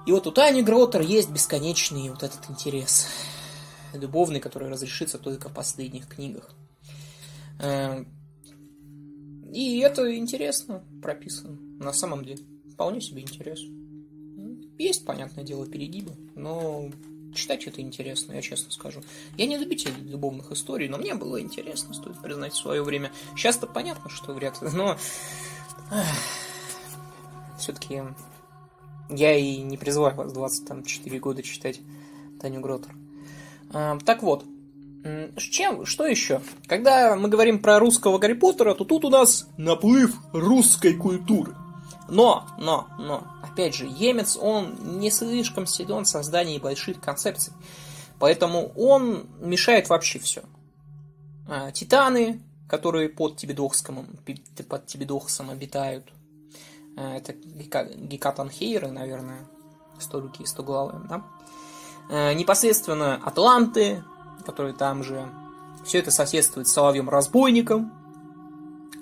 И 0.06 0.12
вот 0.12 0.28
у 0.28 0.32
Тани 0.32 0.64
Гротер 0.64 1.02
есть 1.02 1.30
бесконечный 1.30 2.10
вот 2.10 2.24
этот 2.24 2.50
интерес 2.50 3.08
любовный, 3.94 4.40
который 4.40 4.70
разрешится 4.70 5.18
только 5.18 5.50
в 5.50 5.54
последних 5.54 6.08
книгах. 6.08 6.50
Эм, 7.60 8.08
и 9.52 9.80
это 9.80 10.16
интересно 10.16 10.84
прописано, 11.02 11.58
на 11.80 11.92
самом 11.92 12.24
деле. 12.24 12.44
Вполне 12.74 13.02
себе 13.02 13.22
интересно. 13.22 13.70
Есть, 14.80 15.06
понятное 15.06 15.44
дело, 15.44 15.68
перегибы, 15.68 16.14
но 16.36 16.90
читать 17.36 17.68
это 17.68 17.82
интересно, 17.82 18.32
я 18.32 18.42
честно 18.42 18.72
скажу. 18.72 19.04
Я 19.38 19.46
не 19.46 19.58
любитель 19.58 19.94
любовных 20.06 20.54
историй, 20.54 20.88
но 20.88 20.98
мне 20.98 21.16
было 21.16 21.42
интересно, 21.42 21.94
стоит 21.94 22.18
признать, 22.22 22.54
в 22.54 22.58
свое 22.58 22.82
время. 22.82 23.12
Сейчас-то 23.36 23.68
понятно, 23.68 24.10
что 24.10 24.34
вряд 24.34 24.62
ли, 24.62 24.70
но... 24.74 24.98
Все-таки 27.60 28.04
я 29.10 29.36
и 29.36 29.58
не 29.58 29.76
призываю 29.76 30.16
вас 30.16 30.32
24 30.32 31.20
года 31.20 31.44
читать 31.44 31.82
Таню 32.42 32.62
Гротер. 32.62 32.96
А, 33.74 33.98
так 34.06 34.24
вот, 34.24 34.46
чем, 35.38 35.86
что 35.86 36.06
еще? 36.06 36.42
Когда 36.68 37.18
мы 37.18 37.28
говорим 37.28 37.60
про 37.60 37.80
русского 37.80 38.18
Гарри 38.18 38.34
Поттера, 38.34 38.74
то 38.76 38.86
тут 38.86 39.04
у 39.04 39.10
нас 39.10 39.50
наплыв 39.58 40.16
русской 40.32 40.94
культуры. 40.94 41.54
Но, 42.08 42.48
но, 42.58 42.88
но, 42.98 43.28
опять 43.60 43.76
же, 43.76 43.86
Емец, 43.86 44.38
он 44.38 45.00
не 45.00 45.12
слишком 45.12 45.66
силен 45.66 46.06
в 46.06 46.08
создании 46.08 46.60
больших 46.60 47.02
концепций. 47.02 47.52
Поэтому 48.18 48.72
он 48.78 49.28
мешает 49.42 49.90
вообще 49.90 50.20
все. 50.20 50.44
А, 51.48 51.72
титаны, 51.72 52.42
которые 52.70 53.10
под 53.10 53.36
Тибидохском, 53.36 54.08
под 54.70 54.86
Тибидохсом 54.86 55.50
обитают. 55.50 56.06
А, 56.96 57.18
это 57.18 57.34
Гекатанхейры, 57.34 58.92
наверное, 58.92 59.46
сто 60.00 60.22
руки 60.22 60.46
сто 60.46 60.64
головы, 60.64 61.02
да? 61.10 61.24
А, 62.10 62.34
непосредственно 62.34 63.16
Атланты, 63.16 64.04
которые 64.46 64.74
там 64.74 65.04
же. 65.04 65.30
Все 65.86 66.00
это 66.00 66.12
соседствует 66.12 66.68
с 66.68 66.74
Соловьем-разбойником, 66.74 67.92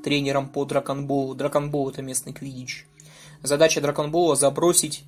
тренером 0.03 0.49
по 0.49 0.65
драконболу. 0.65 1.35
Драконбол 1.35 1.89
это 1.89 2.01
местный 2.01 2.33
квидич. 2.33 2.87
Задача 3.47 3.81
драконбола 3.81 4.35
забросить 4.35 5.03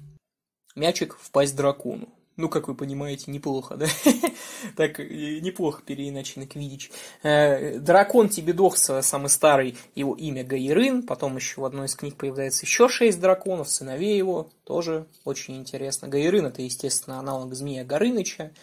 мячик 0.75 1.17
в 1.19 1.29
пасть 1.31 1.55
дракону. 1.55 2.10
Ну, 2.38 2.48
как 2.48 2.69
вы 2.69 2.75
понимаете, 2.75 3.31
неплохо, 3.31 3.75
да? 3.75 3.86
так, 4.77 4.98
неплохо 5.00 5.81
переиначено 5.86 6.48
Квидич. 6.48 6.89
Э, 7.22 7.79
дракон 7.79 8.29
Тибидохса, 8.29 9.01
самый 9.01 9.27
старый, 9.27 9.77
его 9.93 10.15
имя 10.15 10.46
Гаирын. 10.46 11.03
Потом 11.03 11.36
еще 11.36 11.60
в 11.60 11.65
одной 11.65 11.88
из 11.88 11.98
книг 11.98 12.15
появляется 12.15 12.65
еще 12.65 12.88
шесть 12.88 13.19
драконов, 13.19 13.69
сыновей 13.69 14.17
его. 14.17 14.51
Тоже 14.63 15.05
очень 15.25 15.58
интересно. 15.58 16.08
Гаирын 16.08 16.46
это, 16.46 16.62
естественно, 16.62 17.19
аналог 17.19 17.53
Змея 17.53 17.84
Горыныча. 17.84 18.53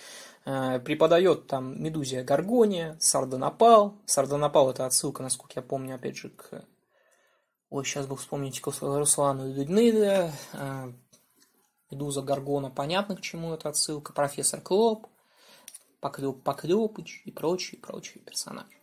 Э, 0.46 0.80
преподает 0.80 1.46
там 1.46 1.82
Медузия 1.82 2.24
Гаргония, 2.24 2.96
Сардонапал. 2.98 3.98
Сардонапал 4.06 4.70
это 4.70 4.86
отсылка, 4.86 5.22
насколько 5.22 5.52
я 5.56 5.62
помню, 5.62 5.96
опять 5.96 6.16
же, 6.16 6.30
к... 6.30 6.64
Ой, 7.76 7.84
сейчас 7.84 8.06
бы 8.06 8.16
вспомнить 8.16 8.62
Руслану. 8.64 9.52
Э, 9.52 10.92
Медуза 11.90 12.22
Гаргона, 12.22 12.70
понятно, 12.70 13.16
к 13.16 13.20
чему 13.20 13.52
это 13.52 13.68
отсылка. 13.68 14.14
Профессор 14.14 14.62
Клоп, 14.62 15.06
Поклеп, 16.00 16.42
Поклепыч 16.42 17.20
и 17.26 17.30
прочие, 17.30 17.78
прочие 17.78 18.24
персонажи. 18.24 18.78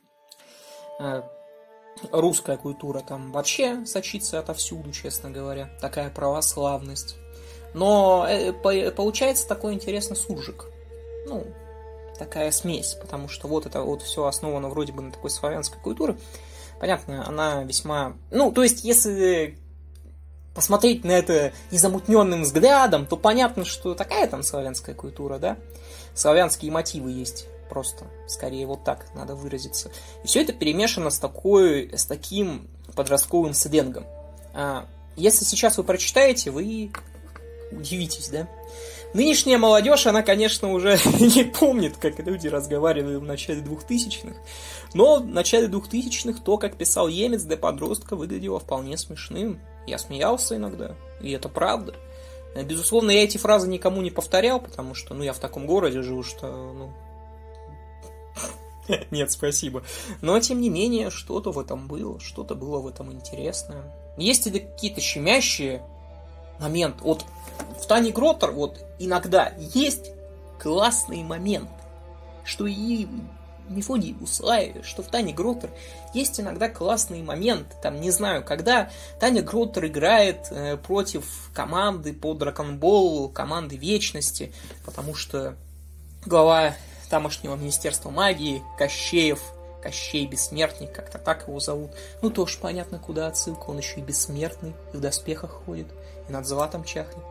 Э, 0.99 1.23
русская 2.11 2.55
культура 2.55 2.99
там 2.99 3.31
вообще 3.31 3.83
сочится 3.87 4.37
отовсюду, 4.37 4.91
честно 4.91 5.31
говоря. 5.31 5.75
Такая 5.81 6.11
православность. 6.11 7.15
Но 7.73 8.27
получается 8.95 9.47
такой 9.47 9.73
интересный 9.73 10.15
суржик 10.15 10.67
ну, 11.25 11.47
такая 12.19 12.51
смесь, 12.51 12.95
потому 13.01 13.27
что 13.27 13.47
вот 13.47 13.65
это 13.65 13.81
вот 13.81 14.03
все 14.03 14.25
основано 14.25 14.69
вроде 14.69 14.93
бы 14.93 15.01
на 15.01 15.11
такой 15.11 15.31
славянской 15.31 15.81
культуре. 15.81 16.15
Понятно, 16.83 17.25
она 17.25 17.63
весьма... 17.63 18.17
Ну, 18.29 18.51
то 18.51 18.61
есть, 18.61 18.83
если 18.83 19.57
посмотреть 20.53 21.05
на 21.05 21.11
это 21.11 21.53
незамутненным 21.71 22.41
взглядом, 22.41 23.05
то 23.05 23.15
понятно, 23.15 23.63
что 23.63 23.95
такая 23.95 24.27
там 24.27 24.43
славянская 24.43 24.93
культура, 24.93 25.37
да? 25.37 25.55
Славянские 26.13 26.73
мотивы 26.73 27.11
есть 27.11 27.47
просто, 27.69 28.07
скорее 28.27 28.65
вот 28.67 28.83
так 28.83 29.05
надо 29.15 29.33
выразиться. 29.33 29.91
И 30.25 30.27
все 30.27 30.41
это 30.41 30.51
перемешано 30.51 31.09
с, 31.09 31.19
такой, 31.19 31.89
с 31.93 32.03
таким 32.03 32.67
подростковым 32.95 33.53
сленгом. 33.53 34.05
А, 34.53 34.85
если 35.15 35.45
сейчас 35.45 35.77
вы 35.77 35.85
прочитаете, 35.85 36.51
вы 36.51 36.91
удивитесь, 37.71 38.27
да? 38.27 38.49
Нынешняя 39.13 39.57
молодежь, 39.57 40.07
она, 40.07 40.23
конечно, 40.23 40.71
уже 40.71 40.97
не 41.19 41.43
помнит, 41.43 41.97
как 41.97 42.19
люди 42.19 42.47
разговаривали 42.47 43.15
в 43.15 43.23
начале 43.23 43.61
2000-х. 43.61 44.35
Но 44.93 45.17
в 45.17 45.27
начале 45.27 45.67
2000-х 45.67 46.41
то, 46.43 46.57
как 46.57 46.77
писал 46.77 47.07
Емец 47.07 47.43
для 47.43 47.57
подростка, 47.57 48.15
выглядело 48.15 48.59
вполне 48.59 48.97
смешным. 48.97 49.59
Я 49.85 49.97
смеялся 49.97 50.55
иногда, 50.55 50.95
и 51.21 51.31
это 51.31 51.49
правда. 51.49 51.95
Безусловно, 52.55 53.11
я 53.11 53.23
эти 53.23 53.37
фразы 53.37 53.67
никому 53.67 54.01
не 54.01 54.11
повторял, 54.11 54.59
потому 54.59 54.93
что, 54.93 55.13
ну, 55.13 55.23
я 55.23 55.33
в 55.33 55.39
таком 55.39 55.65
городе 55.65 56.01
живу, 56.01 56.23
что, 56.23 56.47
ну... 56.47 56.93
Нет, 59.11 59.31
спасибо. 59.31 59.83
Но, 60.21 60.39
тем 60.39 60.61
не 60.61 60.69
менее, 60.69 61.09
что-то 61.09 61.51
в 61.51 61.59
этом 61.59 61.87
было, 61.87 62.19
что-то 62.19 62.55
было 62.55 62.79
в 62.79 62.87
этом 62.87 63.11
интересное. 63.11 63.93
Есть 64.17 64.45
ли 64.45 64.59
какие-то 64.59 65.01
щемящие 65.01 65.83
моменты? 66.59 67.03
Вот 67.03 67.25
в 67.81 67.85
Тане 67.85 68.11
Гроттер 68.11 68.51
вот 68.51 68.79
иногда 68.99 69.53
есть 69.57 70.11
классный 70.59 71.23
момент, 71.23 71.69
что 72.43 72.65
и 72.65 73.07
Мефодий 73.69 74.13
Буслаеве, 74.13 74.83
что 74.83 75.03
в 75.03 75.07
Тане 75.07 75.33
Гроттер 75.33 75.71
есть 76.13 76.39
иногда 76.39 76.69
классный 76.69 77.21
момент, 77.21 77.67
там, 77.81 77.99
не 77.99 78.11
знаю, 78.11 78.43
когда 78.43 78.89
Таня 79.19 79.41
Гроттер 79.41 79.85
играет 79.85 80.47
э, 80.51 80.77
против 80.77 81.49
команды 81.53 82.13
по 82.13 82.33
Драконболу, 82.33 83.29
команды 83.29 83.77
Вечности, 83.77 84.53
потому 84.85 85.15
что 85.15 85.55
глава 86.25 86.75
тамошнего 87.09 87.55
Министерства 87.55 88.09
магии, 88.09 88.63
Кощеев, 88.77 89.41
Кощей 89.81 90.25
Бессмертник, 90.27 90.93
как-то 90.93 91.17
так 91.17 91.47
его 91.47 91.59
зовут. 91.59 91.91
Ну, 92.21 92.29
тоже 92.29 92.57
понятно, 92.59 92.99
куда 92.99 93.27
отсылка, 93.27 93.69
он 93.69 93.77
еще 93.77 93.99
и 93.99 94.03
бессмертный, 94.03 94.73
в 94.93 94.99
доспехах 94.99 95.51
ходит, 95.65 95.87
и 96.27 96.31
над 96.31 96.45
златом 96.45 96.83
чахнет. 96.83 97.23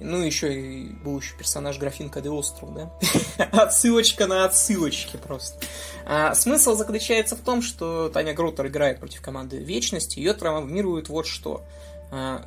Ну, 0.00 0.22
еще 0.22 0.54
и 0.54 0.92
был 0.94 1.20
еще 1.20 1.36
персонаж 1.36 1.78
Графинка 1.78 2.22
де 2.22 2.30
Остров, 2.30 2.72
да? 2.74 2.90
Отсылочка 3.52 4.26
на 4.26 4.46
отсылочки 4.46 5.18
просто. 5.18 5.62
А, 6.06 6.34
смысл 6.34 6.74
заключается 6.74 7.36
в 7.36 7.40
том, 7.40 7.60
что 7.60 8.08
Таня 8.08 8.32
Гроттер 8.32 8.68
играет 8.68 8.98
против 8.98 9.20
команды 9.20 9.58
Вечности, 9.58 10.18
ее 10.18 10.32
травмирует 10.32 11.10
вот 11.10 11.26
что. 11.26 11.62
А, 12.10 12.46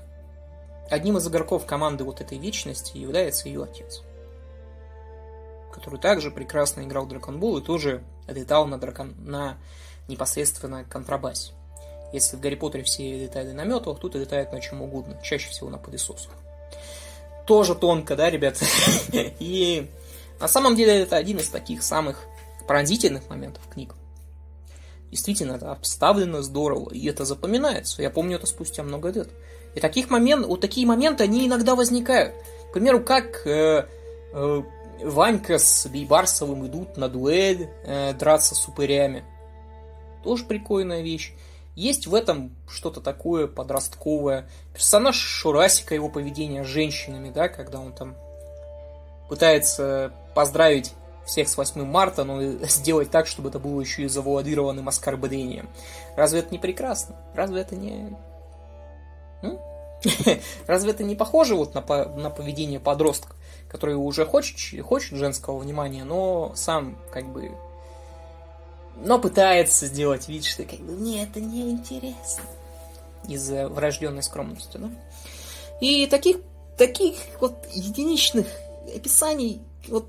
одним 0.89 1.17
из 1.17 1.27
игроков 1.27 1.67
команды 1.67 2.03
вот 2.03 2.21
этой 2.21 2.39
Вечности 2.39 2.97
является 2.97 3.47
ее 3.47 3.63
отец. 3.63 4.01
Который 5.71 5.99
также 5.99 6.31
прекрасно 6.31 6.81
играл 6.81 7.05
в 7.05 7.09
Драконбол 7.09 7.59
и 7.59 7.63
тоже 7.63 8.03
летал 8.27 8.65
на, 8.65 8.79
дракон... 8.79 9.13
на 9.19 9.57
непосредственно 10.07 10.83
контрабасе. 10.85 11.53
Если 12.13 12.37
в 12.37 12.39
Гарри 12.39 12.55
Поттере 12.55 12.83
все 12.83 13.17
летали 13.17 13.51
на 13.51 13.65
метлах, 13.65 13.99
тут 13.99 14.15
летают 14.15 14.53
на 14.53 14.61
чем 14.61 14.81
угодно, 14.81 15.19
чаще 15.23 15.49
всего 15.49 15.69
на 15.69 15.77
пылесосах 15.77 16.31
тоже 17.45 17.75
тонко, 17.75 18.15
да, 18.15 18.29
ребят? 18.29 18.57
И 19.39 19.89
на 20.39 20.47
самом 20.47 20.75
деле 20.75 21.01
это 21.01 21.17
один 21.17 21.37
из 21.37 21.49
таких 21.49 21.83
самых 21.83 22.23
пронзительных 22.67 23.29
моментов 23.29 23.63
книг. 23.71 23.95
Действительно, 25.11 25.53
это 25.53 25.71
обставлено 25.71 26.41
здорово, 26.41 26.91
и 26.91 27.07
это 27.07 27.23
запоминается. 27.23 28.01
Я 28.01 28.09
помню 28.09 28.37
это 28.37 28.47
спустя 28.47 28.81
много 28.81 29.09
лет. 29.09 29.29
И 29.75 29.79
таких 29.79 30.09
моментов, 30.09 30.49
вот 30.49 30.61
такие 30.61 30.87
моменты, 30.87 31.23
они 31.23 31.45
иногда 31.45 31.75
возникают. 31.75 32.33
К 32.69 32.73
примеру, 32.73 32.99
как 32.99 33.45
э, 33.45 33.87
э, 34.33 34.61
Ванька 35.03 35.59
с 35.59 35.85
Бейбарсовым 35.85 36.65
идут 36.65 36.97
на 36.97 37.09
дуэль 37.09 37.69
э, 37.83 38.13
драться 38.13 38.55
с 38.55 38.67
упырями. 38.67 39.23
Тоже 40.23 40.45
прикольная 40.45 41.03
вещь. 41.03 41.33
Есть 41.75 42.05
в 42.07 42.13
этом 42.13 42.55
что-то 42.67 43.01
такое 43.01 43.47
подростковое. 43.47 44.47
Персонаж 44.73 45.15
Шурасика, 45.15 45.95
его 45.95 46.09
поведение 46.09 46.63
с 46.63 46.67
женщинами, 46.67 47.31
да, 47.31 47.49
когда 47.49 47.79
он 47.79 47.93
там 47.93 48.15
пытается 49.27 50.13
поздравить 50.35 50.93
всех 51.25 51.47
с 51.47 51.57
8 51.57 51.83
марта, 51.85 52.23
но 52.23 52.41
сделать 52.67 53.09
так, 53.09 53.27
чтобы 53.27 53.49
это 53.49 53.59
было 53.59 53.81
еще 53.81 54.03
и 54.03 54.07
завуалированным 54.07 54.87
оскорблением. 54.87 55.69
Разве 56.15 56.39
это 56.39 56.51
не 56.51 56.59
прекрасно? 56.59 57.15
Разве 57.33 57.61
это 57.61 57.75
не... 57.75 58.15
Разве 60.67 60.91
это 60.91 61.03
не 61.03 61.15
похоже 61.15 61.55
вот 61.55 61.73
на, 61.73 61.81
на 62.05 62.29
поведение 62.29 62.79
подростка, 62.79 63.35
который 63.69 63.95
уже 63.95 64.25
хочет, 64.25 64.57
хочет 64.85 65.17
женского 65.17 65.57
внимания, 65.57 66.03
но 66.03 66.51
сам 66.55 66.97
как 67.11 67.31
бы 67.31 67.51
но 68.97 69.19
пытается 69.19 69.87
сделать 69.87 70.27
вид, 70.27 70.45
что 70.45 70.63
как 70.63 70.79
бы 70.79 70.93
мне 70.93 71.23
это 71.23 71.39
не 71.39 71.71
интересно 71.71 72.43
из-за 73.27 73.69
врожденной 73.69 74.23
скромности, 74.23 74.77
да? 74.77 74.89
И 75.81 76.07
таких, 76.07 76.37
таких 76.77 77.15
вот 77.39 77.65
единичных 77.73 78.47
описаний 78.95 79.61
вот 79.87 80.07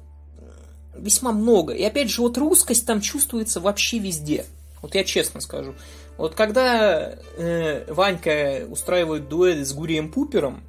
весьма 0.94 1.32
много. 1.32 1.72
И 1.72 1.82
опять 1.82 2.11
же, 2.11 2.22
вот 2.22 2.38
русскость 2.38 2.87
там 2.87 3.00
чувствуется 3.00 3.61
вообще 3.61 3.98
везде. 3.98 4.46
Вот 4.82 4.94
я 4.94 5.04
честно 5.04 5.40
скажу. 5.40 5.74
Вот 6.16 6.35
когда 6.35 7.16
э, 7.37 7.92
Ванька 7.92 8.66
устраивает 8.68 9.28
дуэль 9.28 9.64
с 9.64 9.72
Гурием 9.72 10.12
Пупером, 10.12 10.62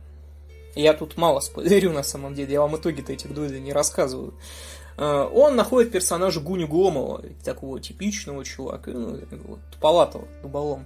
я 0.76 0.94
тут 0.94 1.18
мало 1.18 1.40
спойлерю 1.40 1.92
на 1.92 2.04
самом 2.04 2.34
деле, 2.34 2.54
я 2.54 2.62
вам 2.62 2.76
итоги-то 2.76 3.14
этих 3.14 3.34
дуэлей 3.34 3.62
не 3.62 3.74
рассказываю. 3.74 4.34
Э, 4.98 5.28
он 5.34 5.56
находит 5.56 5.92
персонажа 5.92 6.40
Гуню 6.40 6.68
Гломова, 6.68 7.24
такого 7.44 7.80
типичного 7.80 8.44
чувака, 8.44 8.92
ну, 8.92 9.20
туповатого, 9.72 10.28
дуболом. 10.42 10.86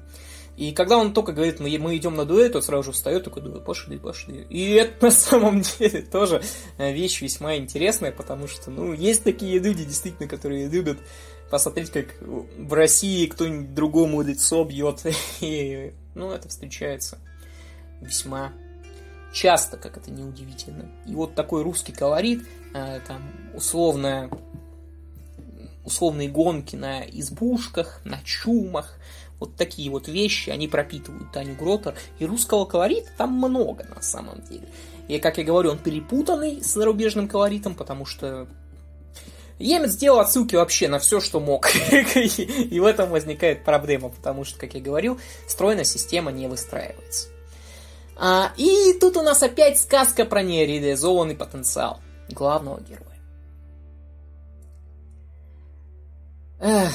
И 0.58 0.74
когда 0.74 0.98
он 0.98 1.14
только 1.14 1.32
говорит, 1.32 1.62
мы, 1.62 1.78
мы 1.80 1.96
идем 1.96 2.16
на 2.16 2.26
дуэль, 2.26 2.52
то 2.52 2.60
сразу 2.60 2.84
же 2.84 2.92
встает 2.92 3.24
такой, 3.24 3.42
думаю, 3.42 3.62
пошли, 3.62 3.98
пошли. 3.98 4.46
И 4.50 4.72
это 4.72 5.06
на 5.06 5.12
самом 5.12 5.62
деле 5.62 6.02
тоже 6.02 6.42
э, 6.78 6.92
вещь 6.92 7.22
весьма 7.22 7.56
интересная, 7.56 8.12
потому 8.12 8.48
что, 8.48 8.70
ну, 8.70 8.94
есть 8.94 9.24
такие 9.24 9.58
люди, 9.60 9.86
действительно, 9.86 10.28
которые 10.28 10.68
любят 10.68 10.98
посмотреть, 11.50 11.92
как 11.92 12.08
в 12.22 12.74
России 12.74 13.26
кто-нибудь 13.28 13.74
другому 13.74 14.22
лицо 14.22 14.64
бьет. 14.66 15.06
И, 15.40 15.94
ну, 16.14 16.32
это 16.32 16.50
встречается 16.50 17.20
весьма 18.02 18.52
часто, 19.34 19.78
как 19.78 19.98
это 19.98 20.12
неудивительно. 20.12 20.90
И 21.06 21.14
вот 21.14 21.36
такой 21.36 21.64
русский 21.64 21.92
колорит, 21.92 22.44
э, 22.74 23.00
там, 23.08 23.22
условная, 23.54 24.30
условные 25.84 26.30
гонки 26.30 26.76
на 26.76 27.02
избушках, 27.02 28.02
на 28.04 28.20
чумах, 28.24 28.96
вот 29.40 29.56
такие 29.56 29.90
вот 29.90 30.08
вещи, 30.08 30.50
они 30.50 30.68
пропитывают 30.68 31.32
Таню 31.32 31.56
Гротер. 31.56 31.96
И 32.20 32.26
русского 32.26 32.66
колорита 32.66 33.10
там 33.18 33.34
много 33.34 33.86
на 33.96 34.02
самом 34.02 34.42
деле. 34.42 34.68
И, 35.08 35.18
как 35.20 35.38
я 35.38 35.44
говорю, 35.44 35.72
он 35.72 35.80
перепутанный 35.80 36.62
с 36.62 36.74
зарубежным 36.74 37.28
колоритом, 37.28 37.74
потому 37.74 38.06
что 38.06 38.48
Емец 39.58 39.92
сделал 39.92 40.20
отсылки 40.20 40.56
вообще 40.56 40.88
на 40.88 41.00
все, 41.00 41.20
что 41.20 41.40
мог. 41.40 41.70
И 41.94 42.80
в 42.80 42.86
этом 42.86 43.10
возникает 43.10 43.64
проблема, 43.64 44.10
потому 44.10 44.44
что, 44.44 44.60
как 44.60 44.74
я 44.74 44.82
говорил, 44.82 45.20
стройная 45.48 45.84
система 45.84 46.32
не 46.32 46.48
выстраивается. 46.48 47.30
А, 48.22 48.52
и 48.58 48.94
тут 49.00 49.16
у 49.16 49.22
нас 49.22 49.42
опять 49.42 49.80
сказка 49.80 50.26
про 50.26 50.44
нереализованный 50.44 51.36
потенциал 51.36 52.02
главного 52.28 52.82
героя. 52.82 53.18
Эх. 56.60 56.94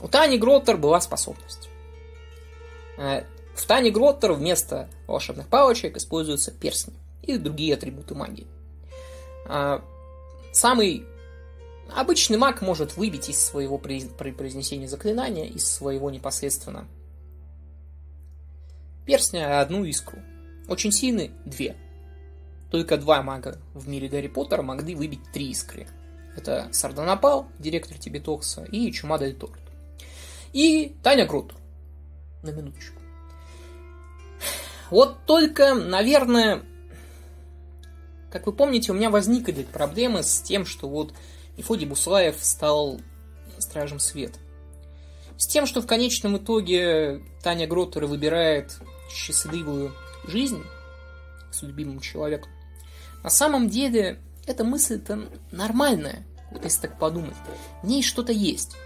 У 0.00 0.08
Тани 0.08 0.38
Гроттер 0.38 0.78
была 0.78 1.00
способность. 1.02 1.68
Э, 2.96 3.24
в 3.54 3.66
Тане 3.66 3.90
Гроттер 3.90 4.32
вместо 4.32 4.88
волшебных 5.06 5.48
палочек 5.48 5.98
используются 5.98 6.52
перстни 6.52 6.94
и 7.22 7.36
другие 7.36 7.74
атрибуты 7.74 8.14
магии. 8.14 8.46
А, 9.44 9.84
самый 10.52 11.04
обычный 11.94 12.38
маг 12.38 12.62
может 12.62 12.96
выбить 12.96 13.28
из 13.28 13.44
своего 13.44 13.76
произнесения 13.76 14.88
заклинания, 14.88 15.44
из 15.44 15.70
своего 15.70 16.10
непосредственно 16.10 16.88
перстня 19.08 19.62
одну 19.62 19.84
искру. 19.84 20.18
Очень 20.68 20.92
сильны 20.92 21.30
две. 21.46 21.76
Только 22.70 22.98
два 22.98 23.22
мага 23.22 23.58
в 23.72 23.88
мире 23.88 24.06
Гарри 24.06 24.28
Поттера 24.28 24.60
могли 24.60 24.94
выбить 24.94 25.32
три 25.32 25.48
искры. 25.48 25.86
Это 26.36 26.68
Сарданапал, 26.72 27.48
директор 27.58 27.96
Тибетокса, 27.96 28.64
и 28.64 28.92
Чумада 28.92 29.26
и 29.26 29.32
Торт. 29.32 29.62
И 30.52 30.94
Таня 31.02 31.26
Крут. 31.26 31.54
На 32.42 32.50
минуточку. 32.50 33.00
Вот 34.90 35.24
только, 35.24 35.74
наверное, 35.74 36.62
как 38.30 38.44
вы 38.44 38.52
помните, 38.52 38.92
у 38.92 38.94
меня 38.94 39.08
возникли 39.08 39.62
проблемы 39.62 40.22
с 40.22 40.42
тем, 40.42 40.66
что 40.66 40.86
вот 40.86 41.14
Мефодий 41.56 41.86
Буслаев 41.86 42.36
стал 42.38 43.00
Стражем 43.56 44.00
Света. 44.00 44.38
С 45.38 45.46
тем, 45.46 45.64
что 45.64 45.80
в 45.80 45.86
конечном 45.86 46.36
итоге 46.36 47.22
Таня 47.42 47.66
Гроттер 47.66 48.04
выбирает 48.04 48.78
счастливую 49.08 49.94
жизнь 50.26 50.64
с 51.50 51.62
любимым 51.62 52.00
человеком, 52.00 52.50
на 53.22 53.30
самом 53.30 53.68
деле 53.68 54.20
эта 54.46 54.64
мысль-то 54.64 55.28
нормальная, 55.50 56.24
вот 56.50 56.64
если 56.64 56.82
так 56.82 56.98
подумать. 56.98 57.36
В 57.82 57.86
ней 57.86 58.02
что-то 58.02 58.32
есть. 58.32 58.76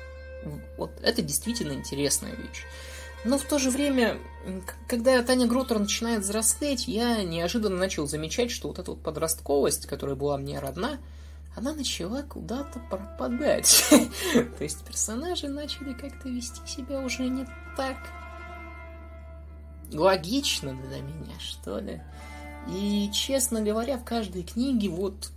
Вот 0.77 0.91
это 1.03 1.23
действительно 1.23 1.73
интересная 1.73 2.35
вещь. 2.35 2.65
Но 3.25 3.39
в 3.39 3.45
то 3.45 3.59
же 3.59 3.71
время, 3.71 4.19
когда 4.89 5.23
Таня 5.23 5.47
Гротер 5.47 5.79
начинает 5.79 6.23
взрослеть, 6.23 6.89
я 6.89 7.23
неожиданно 7.23 7.77
начал 7.77 8.09
замечать, 8.09 8.51
что 8.51 8.69
вот 8.69 8.81
эта 8.81 8.91
вот 8.91 9.03
подростковость, 9.03 9.87
которая 9.87 10.17
была 10.17 10.37
мне 10.39 10.59
родна, 10.59 10.99
она 11.55 11.73
начала 11.73 12.23
куда-то 12.23 12.81
пропадать. 12.91 13.85
То 14.33 14.65
есть 14.65 14.85
персонажи 14.85 15.47
начали 15.49 15.93
как-то 15.93 16.29
вести 16.29 16.67
себя 16.67 17.01
уже 17.01 17.29
не 17.29 17.47
так 17.77 17.99
логично 19.93 20.75
для 20.75 21.01
меня, 21.01 21.39
что 21.39 21.79
ли. 21.79 22.01
И, 22.69 23.11
честно 23.13 23.61
говоря, 23.61 23.99
в 23.99 24.05
каждой 24.05 24.43
книге 24.43 24.89
вот 24.89 25.31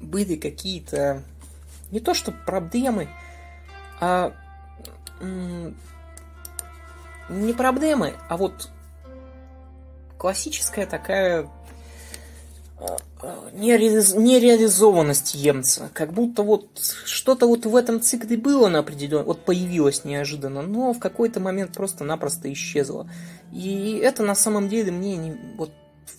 были 0.00 0.36
какие-то 0.36 1.22
не 1.90 2.00
то 2.00 2.14
что 2.14 2.32
проблемы, 2.32 3.08
а 4.00 4.32
не 7.28 7.52
проблемы, 7.52 8.14
а 8.28 8.36
вот 8.36 8.70
классическая 10.18 10.86
такая 10.86 11.48
а, 13.20 13.50
нереализованность 13.52 15.34
Емца. 15.34 15.90
Как 15.94 16.12
будто 16.12 16.42
вот 16.42 16.66
что-то 17.04 17.46
вот 17.46 17.66
в 17.66 17.76
этом 17.76 18.00
цикле 18.00 18.36
было 18.36 18.68
на 18.68 18.80
определенно, 18.80 19.24
вот 19.24 19.44
появилось 19.44 20.04
неожиданно, 20.04 20.62
но 20.62 20.92
в 20.92 20.98
какой-то 20.98 21.40
момент 21.40 21.72
просто-напросто 21.72 22.52
исчезло. 22.52 23.08
И 23.52 24.00
это 24.02 24.22
на 24.22 24.34
самом 24.34 24.68
деле 24.68 24.90
мне 24.90 25.16
не, 25.16 25.36
вот 25.56 25.70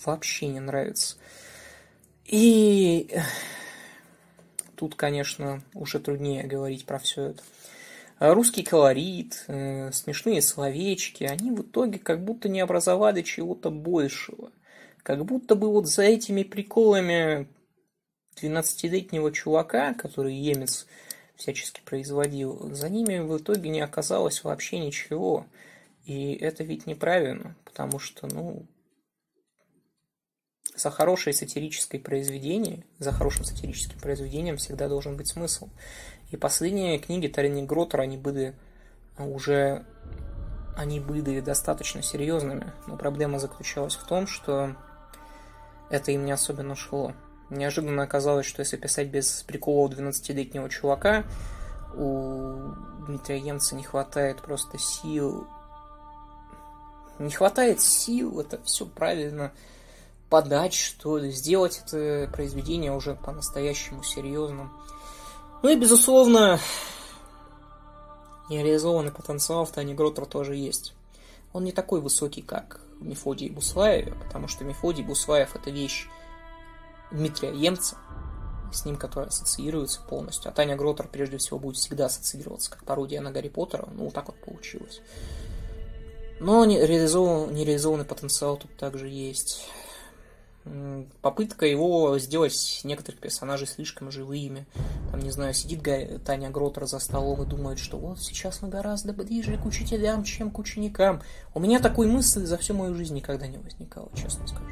вообще 0.05 0.47
не 0.47 0.59
нравится. 0.59 1.17
И 2.25 3.13
тут, 4.75 4.95
конечно, 4.95 5.61
уже 5.73 5.99
труднее 5.99 6.43
говорить 6.43 6.85
про 6.85 6.99
все 6.99 7.31
это. 7.31 7.43
Русский 8.19 8.63
колорит, 8.63 9.43
э, 9.47 9.91
смешные 9.91 10.41
словечки, 10.41 11.25
они 11.25 11.51
в 11.51 11.61
итоге 11.61 11.99
как 11.99 12.23
будто 12.23 12.47
не 12.47 12.61
образовали 12.61 13.21
чего-то 13.21 13.69
большего. 13.69 14.51
Как 15.03 15.25
будто 15.25 15.55
бы 15.55 15.69
вот 15.69 15.87
за 15.87 16.03
этими 16.03 16.43
приколами 16.43 17.47
12-летнего 18.41 19.31
чувака, 19.31 19.93
который 19.93 20.33
Емец 20.33 20.87
всячески 21.35 21.81
производил, 21.83 22.73
за 22.73 22.89
ними 22.89 23.19
в 23.19 23.37
итоге 23.37 23.69
не 23.69 23.81
оказалось 23.81 24.43
вообще 24.43 24.79
ничего. 24.79 25.45
И 26.05 26.33
это 26.33 26.63
ведь 26.63 26.87
неправильно, 26.87 27.55
потому 27.65 27.99
что, 27.99 28.27
ну, 28.27 28.65
за 30.75 30.89
хорошее 30.89 31.33
сатирическое 31.33 31.99
произведение, 31.99 32.85
за 32.97 33.11
хорошим 33.11 33.43
сатирическим 33.43 33.99
произведением 33.99 34.57
всегда 34.57 34.87
должен 34.87 35.17
быть 35.17 35.27
смысл. 35.27 35.69
И 36.31 36.37
последние 36.37 36.97
книги 36.97 37.27
Тарини 37.27 37.63
Гротера, 37.63 38.03
они 38.03 38.17
были 38.17 38.55
уже 39.17 39.85
они 40.75 40.99
были 40.99 41.39
достаточно 41.39 42.01
серьезными, 42.01 42.73
но 42.87 42.97
проблема 42.97 43.37
заключалась 43.37 43.95
в 43.95 44.07
том, 44.07 44.25
что 44.25 44.75
это 45.89 46.11
им 46.11 46.25
не 46.25 46.31
особенно 46.31 46.75
шло. 46.75 47.13
Неожиданно 47.49 48.03
оказалось, 48.03 48.45
что 48.45 48.61
если 48.61 48.77
писать 48.77 49.09
без 49.09 49.43
приколов 49.43 49.93
12-летнего 49.93 50.69
чувака, 50.69 51.23
у 51.95 52.71
Дмитрия 53.05 53.37
Емца 53.37 53.75
не 53.75 53.83
хватает 53.83 54.41
просто 54.41 54.77
сил. 54.79 55.45
Не 57.19 57.29
хватает 57.29 57.79
сил, 57.79 58.39
это 58.39 58.61
все 58.63 58.85
правильно 58.85 59.51
подать, 60.29 60.73
что 60.73 61.17
ли, 61.17 61.29
сделать 61.29 61.83
это 61.85 62.27
произведение 62.33 62.91
уже 62.91 63.13
по-настоящему 63.13 64.01
серьезным. 64.01 64.71
Ну 65.61 65.69
и, 65.69 65.75
безусловно, 65.75 66.59
нереализованный 68.49 69.11
потенциал 69.11 69.65
в 69.65 69.71
Тане 69.71 69.93
Гротер 69.93 70.25
тоже 70.25 70.55
есть. 70.55 70.95
Он 71.53 71.63
не 71.63 71.71
такой 71.71 72.01
высокий, 72.01 72.41
как 72.41 72.81
в 72.99 73.05
Мефодии 73.05 73.49
Буслаеве, 73.49 74.13
потому 74.13 74.47
что 74.47 74.63
Мефодий 74.63 75.03
Буслаев– 75.03 75.55
это 75.55 75.69
вещь 75.69 76.07
Дмитрия 77.11 77.53
Емца, 77.53 77.97
с 78.71 78.85
ним, 78.85 78.97
которая 78.97 79.29
ассоциируется 79.29 80.01
полностью. 80.01 80.49
А 80.49 80.53
Таня 80.53 80.75
Гротер, 80.75 81.07
прежде 81.07 81.37
всего, 81.37 81.59
будет 81.59 81.77
всегда 81.77 82.07
ассоциироваться 82.07 82.71
как 82.71 82.83
пародия 82.83 83.21
на 83.21 83.31
Гарри 83.31 83.49
Поттера. 83.49 83.87
Ну, 83.93 84.05
вот 84.05 84.13
так 84.13 84.27
вот 84.27 84.39
получилось. 84.41 85.01
Но 86.39 86.65
нереализованный, 86.65 87.53
нереализованный 87.53 88.05
потенциал 88.05 88.57
тут 88.57 88.75
также 88.75 89.07
есть 89.07 89.69
попытка 91.21 91.65
его 91.65 92.17
сделать 92.19 92.81
некоторых 92.83 93.19
персонажей 93.19 93.67
слишком 93.67 94.11
живыми. 94.11 94.65
Там, 95.11 95.19
не 95.19 95.31
знаю, 95.31 95.53
сидит 95.53 95.83
Таня 96.23 96.49
Гротер 96.49 96.85
за 96.85 96.99
столом 96.99 97.43
и 97.43 97.45
думает, 97.45 97.79
что 97.79 97.97
вот 97.97 98.21
сейчас 98.21 98.61
мы 98.61 98.69
гораздо 98.69 99.13
ближе 99.13 99.57
к 99.57 99.65
учителям, 99.65 100.23
чем 100.23 100.51
к 100.51 100.59
ученикам. 100.59 101.21
У 101.53 101.59
меня 101.59 101.79
такой 101.79 102.07
мысли 102.07 102.45
за 102.45 102.57
всю 102.57 102.73
мою 102.73 102.95
жизнь 102.95 103.15
никогда 103.15 103.47
не 103.47 103.57
возникало, 103.57 104.09
честно 104.15 104.47
скажу. 104.47 104.65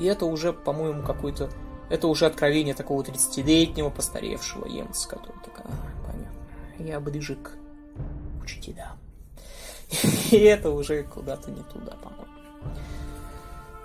И 0.00 0.06
это 0.06 0.26
уже, 0.26 0.52
по-моему, 0.52 1.02
какой-то... 1.02 1.50
Это 1.90 2.08
уже 2.08 2.26
откровение 2.26 2.74
такого 2.74 3.02
30-летнего 3.02 3.90
постаревшего 3.90 4.66
емца, 4.66 5.08
который 5.08 5.38
такая, 5.44 5.70
понятно, 6.06 6.82
я 6.82 6.98
ближе 6.98 7.36
к 7.36 7.52
учителям. 8.42 8.98
И 10.30 10.36
это 10.38 10.70
уже 10.70 11.04
куда-то 11.04 11.50
не 11.50 11.62
туда, 11.62 11.92
по-моему. 11.92 12.24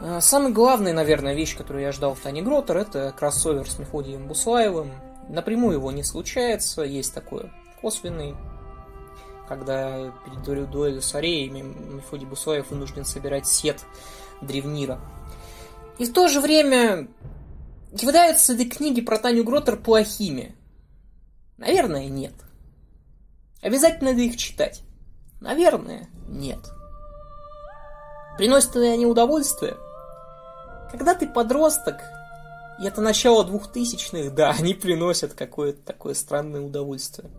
Э, 0.01 0.21
самый 0.21 0.53
главный, 0.53 0.93
наверное, 0.93 1.33
вещь, 1.33 1.57
которую 1.57 1.83
я 1.83 1.91
ждал 1.91 2.15
в 2.15 2.19
Тани 2.19 2.41
Гротер, 2.41 2.77
это 2.77 3.13
кроссовер 3.17 3.69
с 3.69 3.77
Мефодием 3.79 4.27
Буслаевым. 4.27 4.91
Напрямую 5.27 5.73
его 5.73 5.91
не 5.91 6.03
случается, 6.03 6.83
есть 6.83 7.13
такой 7.13 7.51
косвенный, 7.81 8.35
когда 9.47 10.11
перед 10.25 10.71
дуэлью 10.71 11.01
с 11.01 11.13
Ареями 11.13 11.61
Мефодий 11.61 12.25
Буслаев 12.25 12.71
вынужден 12.71 13.05
собирать 13.05 13.47
сет 13.47 13.85
Древнира. 14.41 14.99
И 15.97 16.05
в 16.05 16.13
то 16.13 16.29
же 16.29 16.39
время 16.39 17.09
являются 17.91 18.53
ли 18.53 18.69
книги 18.69 19.01
про 19.01 19.17
Таню 19.17 19.43
Гротер 19.43 19.75
плохими? 19.75 20.55
Наверное, 21.57 22.07
нет. 22.07 22.33
Обязательно 23.61 24.13
ли 24.13 24.27
их 24.27 24.37
читать? 24.37 24.81
Наверное, 25.41 26.07
нет. 26.29 26.59
Приносят 28.37 28.75
ли 28.75 28.87
они 28.87 29.05
удовольствие? 29.05 29.75
Когда 30.91 31.13
ты 31.15 31.27
подросток, 31.27 32.01
и 32.79 32.85
это 32.85 33.01
начало 33.01 33.43
двухтысячных, 33.43 34.33
да, 34.33 34.51
они 34.57 34.73
приносят 34.73 35.33
какое-то 35.33 35.79
такое 35.85 36.13
странное 36.13 36.61
удовольствие. 36.61 37.29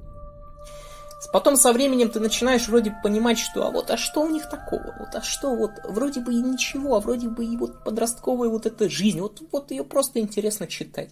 Потом 1.32 1.56
со 1.56 1.72
временем 1.72 2.10
ты 2.10 2.18
начинаешь 2.18 2.66
вроде 2.66 2.96
понимать, 3.02 3.38
что 3.38 3.66
а 3.66 3.70
вот 3.70 3.90
а 3.90 3.96
что 3.96 4.22
у 4.22 4.30
них 4.30 4.48
такого? 4.48 4.94
Вот 4.98 5.14
а 5.14 5.22
что 5.22 5.54
вот 5.54 5.72
вроде 5.84 6.20
бы 6.20 6.32
и 6.32 6.40
ничего, 6.40 6.96
а 6.96 7.00
вроде 7.00 7.28
бы 7.28 7.44
и 7.44 7.56
вот 7.56 7.84
подростковая 7.84 8.48
вот 8.48 8.66
эта 8.66 8.88
жизнь, 8.88 9.20
вот, 9.20 9.40
вот 9.52 9.70
ее 9.70 9.84
просто 9.84 10.18
интересно 10.18 10.66
читать. 10.66 11.10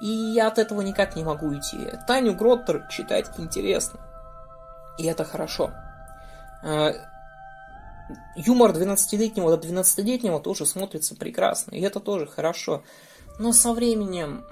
И 0.00 0.06
я 0.08 0.48
от 0.48 0.58
этого 0.58 0.80
никак 0.80 1.16
не 1.16 1.24
могу 1.24 1.46
уйти. 1.46 1.78
Таню 2.06 2.34
Гроттер 2.34 2.86
читать 2.90 3.30
интересно. 3.38 4.00
И 4.98 5.04
это 5.04 5.24
хорошо. 5.24 5.70
Юмор 8.36 8.70
12-летнего 8.70 9.56
до 9.56 9.66
12-летнего 9.66 10.40
тоже 10.40 10.66
смотрится 10.66 11.16
прекрасно, 11.16 11.74
и 11.74 11.80
это 11.80 12.00
тоже 12.00 12.26
хорошо. 12.26 12.82
Но 13.38 13.52
со 13.52 13.72
временем... 13.72 14.44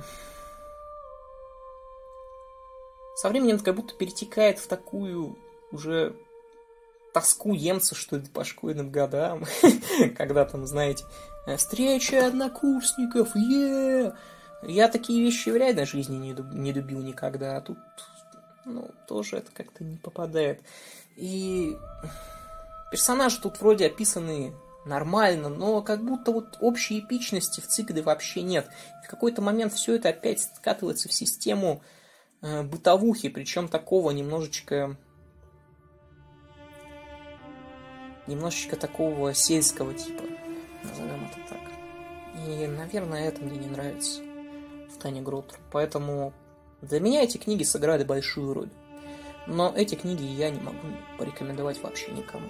Со 3.16 3.28
временем 3.28 3.56
это 3.56 3.64
как 3.64 3.76
будто 3.76 3.94
перетекает 3.94 4.58
в 4.58 4.66
такую 4.66 5.38
уже 5.70 6.16
тоску 7.12 7.54
емца, 7.54 7.94
что 7.94 8.16
ли, 8.16 8.26
по 8.26 8.44
школьным 8.44 8.90
годам. 8.90 9.44
Когда 10.16 10.44
там, 10.44 10.66
знаете, 10.66 11.04
встреча 11.56 12.26
однокурсников, 12.26 13.36
е 13.36 14.12
Я 14.62 14.88
такие 14.88 15.22
вещи 15.22 15.50
в 15.50 15.56
реальной 15.56 15.86
жизни 15.86 16.16
не, 16.16 16.36
не 16.54 16.72
любил 16.72 17.00
никогда, 17.02 17.56
а 17.56 17.60
тут, 17.60 17.78
ну, 18.64 18.90
тоже 19.06 19.36
это 19.36 19.52
как-то 19.52 19.84
не 19.84 19.96
попадает. 19.96 20.60
И 21.16 21.76
Персонажи 22.94 23.40
тут 23.40 23.60
вроде 23.60 23.86
описаны 23.86 24.52
нормально, 24.84 25.48
но 25.48 25.82
как 25.82 26.04
будто 26.04 26.30
вот 26.30 26.58
общей 26.60 27.00
эпичности 27.00 27.60
в 27.60 27.66
цикле 27.66 28.02
вообще 28.02 28.42
нет. 28.42 28.68
в 29.04 29.08
какой-то 29.08 29.42
момент 29.42 29.72
все 29.72 29.96
это 29.96 30.10
опять 30.10 30.42
скатывается 30.42 31.08
в 31.08 31.12
систему 31.12 31.82
э, 32.40 32.62
бытовухи, 32.62 33.30
причем 33.30 33.66
такого 33.66 34.12
немножечко 34.12 34.96
немножечко 38.28 38.76
такого 38.76 39.34
сельского 39.34 39.92
типа, 39.92 40.22
назовем 40.84 41.24
это 41.24 41.48
так. 41.48 42.46
И, 42.46 42.68
наверное, 42.68 43.26
это 43.26 43.42
мне 43.42 43.58
не 43.58 43.66
нравится 43.66 44.20
в 44.88 44.98
Тане 45.02 45.20
Гротер. 45.20 45.58
Поэтому 45.72 46.32
для 46.80 47.00
меня 47.00 47.24
эти 47.24 47.38
книги 47.38 47.64
сыграли 47.64 48.04
большую 48.04 48.54
роль. 48.54 48.70
Но 49.48 49.74
эти 49.74 49.96
книги 49.96 50.22
я 50.22 50.48
не 50.50 50.60
могу 50.60 50.78
порекомендовать 51.18 51.82
вообще 51.82 52.12
никому. 52.12 52.46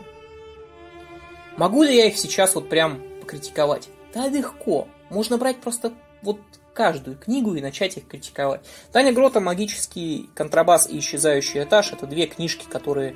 Могу 1.57 1.83
ли 1.83 1.97
я 1.97 2.07
их 2.07 2.19
сейчас 2.19 2.55
вот 2.55 2.69
прям 2.69 3.03
покритиковать? 3.21 3.89
Да 4.13 4.29
легко. 4.29 4.89
Можно 5.11 5.39
брать 5.39 5.59
просто 5.59 5.93
вот 6.23 6.39
каждую 6.73 7.17
книгу 7.17 7.55
и 7.55 7.61
начать 7.61 7.97
их 7.97 8.09
критиковать. 8.09 8.63
Таня 8.93 9.13
Грота 9.13 9.41
«Магический 9.41 10.29
контрабас» 10.35 10.89
и 10.89 10.99
«Исчезающий 10.99 11.63
этаж»— 11.63 11.93
это 11.93 12.07
две 12.07 12.27
книжки, 12.27 12.67
которые 12.69 13.15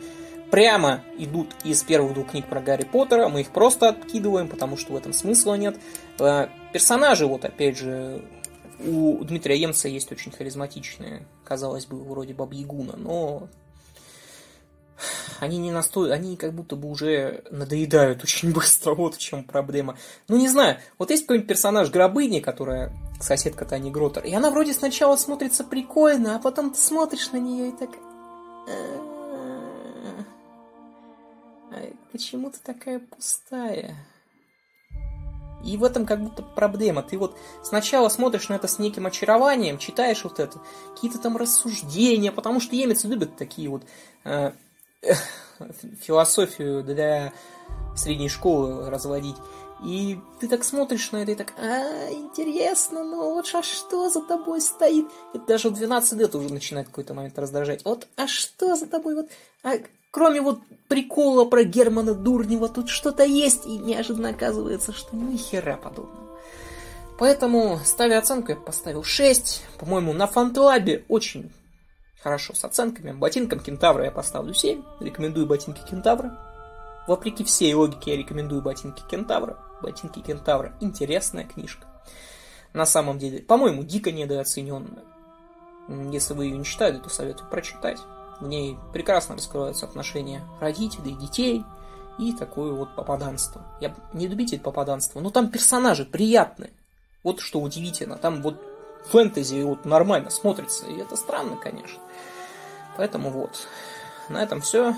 прямо 0.51 1.03
идут 1.19 1.49
из 1.65 1.83
первых 1.83 2.15
двух 2.15 2.31
книг 2.31 2.47
про 2.47 2.61
Гарри 2.61 2.85
Поттера. 2.85 3.29
Мы 3.29 3.43
их 3.43 3.51
просто 3.51 3.89
откидываем, 3.89 4.49
потому 4.49 4.77
что 4.77 4.93
в 4.93 4.97
этом 4.97 5.13
смысла 5.13 5.55
нет. 5.55 5.79
Э, 6.19 6.49
персонажи, 6.73 7.27
вот 7.27 7.45
опять 7.45 7.77
же, 7.77 8.23
у 8.85 9.23
Дмитрия 9.25 9.59
Емца 9.59 9.89
есть 9.89 10.11
очень 10.13 10.31
харизматичные, 10.31 11.27
казалось 11.45 11.87
бы, 11.87 12.03
вроде 12.03 12.35
Бабьягуна, 12.35 12.97
но 12.97 13.49
они 15.41 15.59
не 15.59 15.71
настоят, 15.71 16.13
они 16.13 16.37
как 16.37 16.53
будто 16.53 16.77
бы 16.77 16.89
уже 16.89 17.45
надоедают 17.51 18.23
очень 18.25 18.53
быстро, 18.53 18.95
вот 18.95 19.17
в 19.17 19.19
чем 19.19 19.45
проблема. 19.45 19.97
Ну, 20.29 20.37
не 20.37 20.49
знаю, 20.49 20.79
вот 20.99 21.11
есть 21.11 21.25
какой-нибудь 21.25 21.49
персонаж 21.49 21.91
Гробыни, 21.91 22.41
которая 22.41 22.93
соседка 23.21 23.65
Тани 23.65 23.91
Гротер, 23.91 24.25
и 24.25 24.33
она 24.33 24.51
вроде 24.51 24.73
сначала 24.73 25.17
смотрится 25.17 25.65
прикольно, 25.65 26.37
а 26.37 26.39
потом 26.39 26.71
ты 26.71 26.79
смотришь 26.79 27.33
на 27.33 27.39
нее 27.39 27.71
и 27.71 27.73
так... 27.73 27.91
«А 31.71 31.93
почему 32.13 32.51
ты 32.51 32.59
такая 32.63 32.99
пустая? 32.99 33.95
И 35.65 35.77
в 35.77 35.85
этом 35.85 36.07
как 36.07 36.23
будто 36.23 36.43
проблема. 36.43 37.03
Ты 37.03 37.19
вот 37.19 37.37
сначала 37.63 38.09
смотришь 38.09 38.49
на 38.49 38.55
это 38.55 38.69
с 38.69 38.79
неким 38.79 39.07
очарованием, 39.07 39.79
читаешь 39.79 40.23
вот 40.25 40.39
это, 40.39 40.61
какие-то 40.95 41.19
там 41.19 41.37
рассуждения, 41.37 42.31
потому 42.31 42.61
что 42.61 42.77
немцы 42.77 43.09
любят 43.09 43.37
такие 43.37 43.69
вот 43.69 43.83
философию 46.01 46.83
для 46.83 47.33
средней 47.97 48.29
школы 48.29 48.91
разводить. 48.91 49.37
И 49.85 50.19
ты 50.41 50.49
так 50.49 50.65
смотришь 50.65 51.13
на 51.13 51.19
это 51.19 51.33
и 51.33 51.35
так, 51.37 51.53
а, 51.57 52.11
интересно, 52.11 53.05
ну 53.05 53.35
вот 53.35 53.49
а 53.55 53.63
что 53.63 54.11
за 54.11 54.23
тобой 54.23 54.61
стоит? 54.61 55.07
Это 55.35 55.47
даже 55.47 55.69
в 55.71 55.75
12 55.75 56.19
лет 56.19 56.35
уже 56.35 56.53
начинает 56.53 56.89
какой-то 56.89 57.15
момент 57.15 57.39
раздражать. 57.39 57.85
Вот, 57.85 58.09
а 58.17 58.27
что 58.27 58.75
за 58.75 58.87
тобой? 58.87 59.15
Вот, 59.15 59.29
а 59.63 59.75
кроме 60.11 60.41
вот 60.41 60.59
прикола 60.89 61.45
про 61.45 61.63
Германа 61.63 62.15
Дурнева, 62.15 62.69
тут 62.69 62.89
что-то 62.89 63.23
есть, 63.23 63.67
и 63.67 63.79
неожиданно 63.79 64.31
оказывается, 64.31 64.93
что 64.93 65.15
ни 65.15 65.37
хера 65.37 65.77
подобного. 65.77 66.29
Поэтому, 67.19 67.81
ставя 67.85 68.19
оценку, 68.19 68.53
я 68.53 68.57
поставил 68.57 69.03
6. 69.05 69.63
По-моему, 69.79 70.13
на 70.13 70.27
Фантлабе 70.27 71.05
очень 71.09 71.51
хорошо 72.23 72.55
с 72.55 72.65
оценками. 72.65 73.13
Ботинкам 73.13 73.61
Кентавра 73.61 74.05
я 74.05 74.11
поставлю 74.11 74.55
7. 74.55 74.83
Рекомендую 75.01 75.47
ботинки 75.47 75.81
Кентавра. 75.89 76.39
Вопреки 77.07 77.45
всей 77.45 77.73
логике 77.75 78.13
я 78.13 78.17
рекомендую 78.17 78.63
ботинки 78.63 79.03
Кентавра. 79.11 79.59
Ботинки 79.83 80.21
Кентавра– 80.21 80.75
интересная 80.81 81.45
книжка. 81.45 81.87
На 82.73 82.85
самом 82.85 83.19
деле, 83.19 83.41
по-моему, 83.41 83.83
дико 83.83 84.13
недооцененная. 84.13 85.05
Если 86.13 86.35
вы 86.35 86.47
ее 86.47 86.59
не 86.59 86.65
читали, 86.65 86.99
то 86.99 87.09
советую 87.09 87.49
прочитать. 87.49 87.99
В 88.41 88.47
ней 88.47 88.77
прекрасно 88.93 89.37
раскрываются 89.37 89.87
отношения 89.87 90.47
родителей, 90.61 91.15
детей 91.15 91.65
и 92.19 92.33
такое 92.35 92.73
вот 92.73 92.95
попаданство. 92.95 93.63
Я 93.81 93.95
не 94.13 94.27
любитель 94.27 94.61
попаданства, 94.61 95.21
но 95.21 95.31
там 95.31 95.51
персонажи 95.51 96.05
приятные. 96.05 96.73
Вот 97.25 97.41
что 97.41 97.61
удивительно. 97.61 98.17
Там 98.17 98.43
вот 98.43 98.63
фэнтези 99.07 99.63
вот 99.63 99.85
нормально 99.85 100.31
смотрится. 100.31 100.87
И 100.87 100.99
это 100.99 101.17
странно, 101.17 101.57
конечно. 101.57 102.01
Поэтому 102.97 103.31
вот. 103.31 103.67
На 104.29 104.43
этом 104.43 104.61
все. 104.61 104.95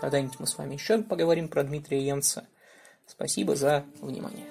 Когда-нибудь 0.00 0.40
мы 0.40 0.46
с 0.46 0.56
вами 0.56 0.74
еще 0.74 0.98
поговорим 1.02 1.48
про 1.48 1.64
Дмитрия 1.64 2.06
Емца. 2.06 2.46
Спасибо 3.06 3.54
за 3.54 3.84
внимание. 4.00 4.46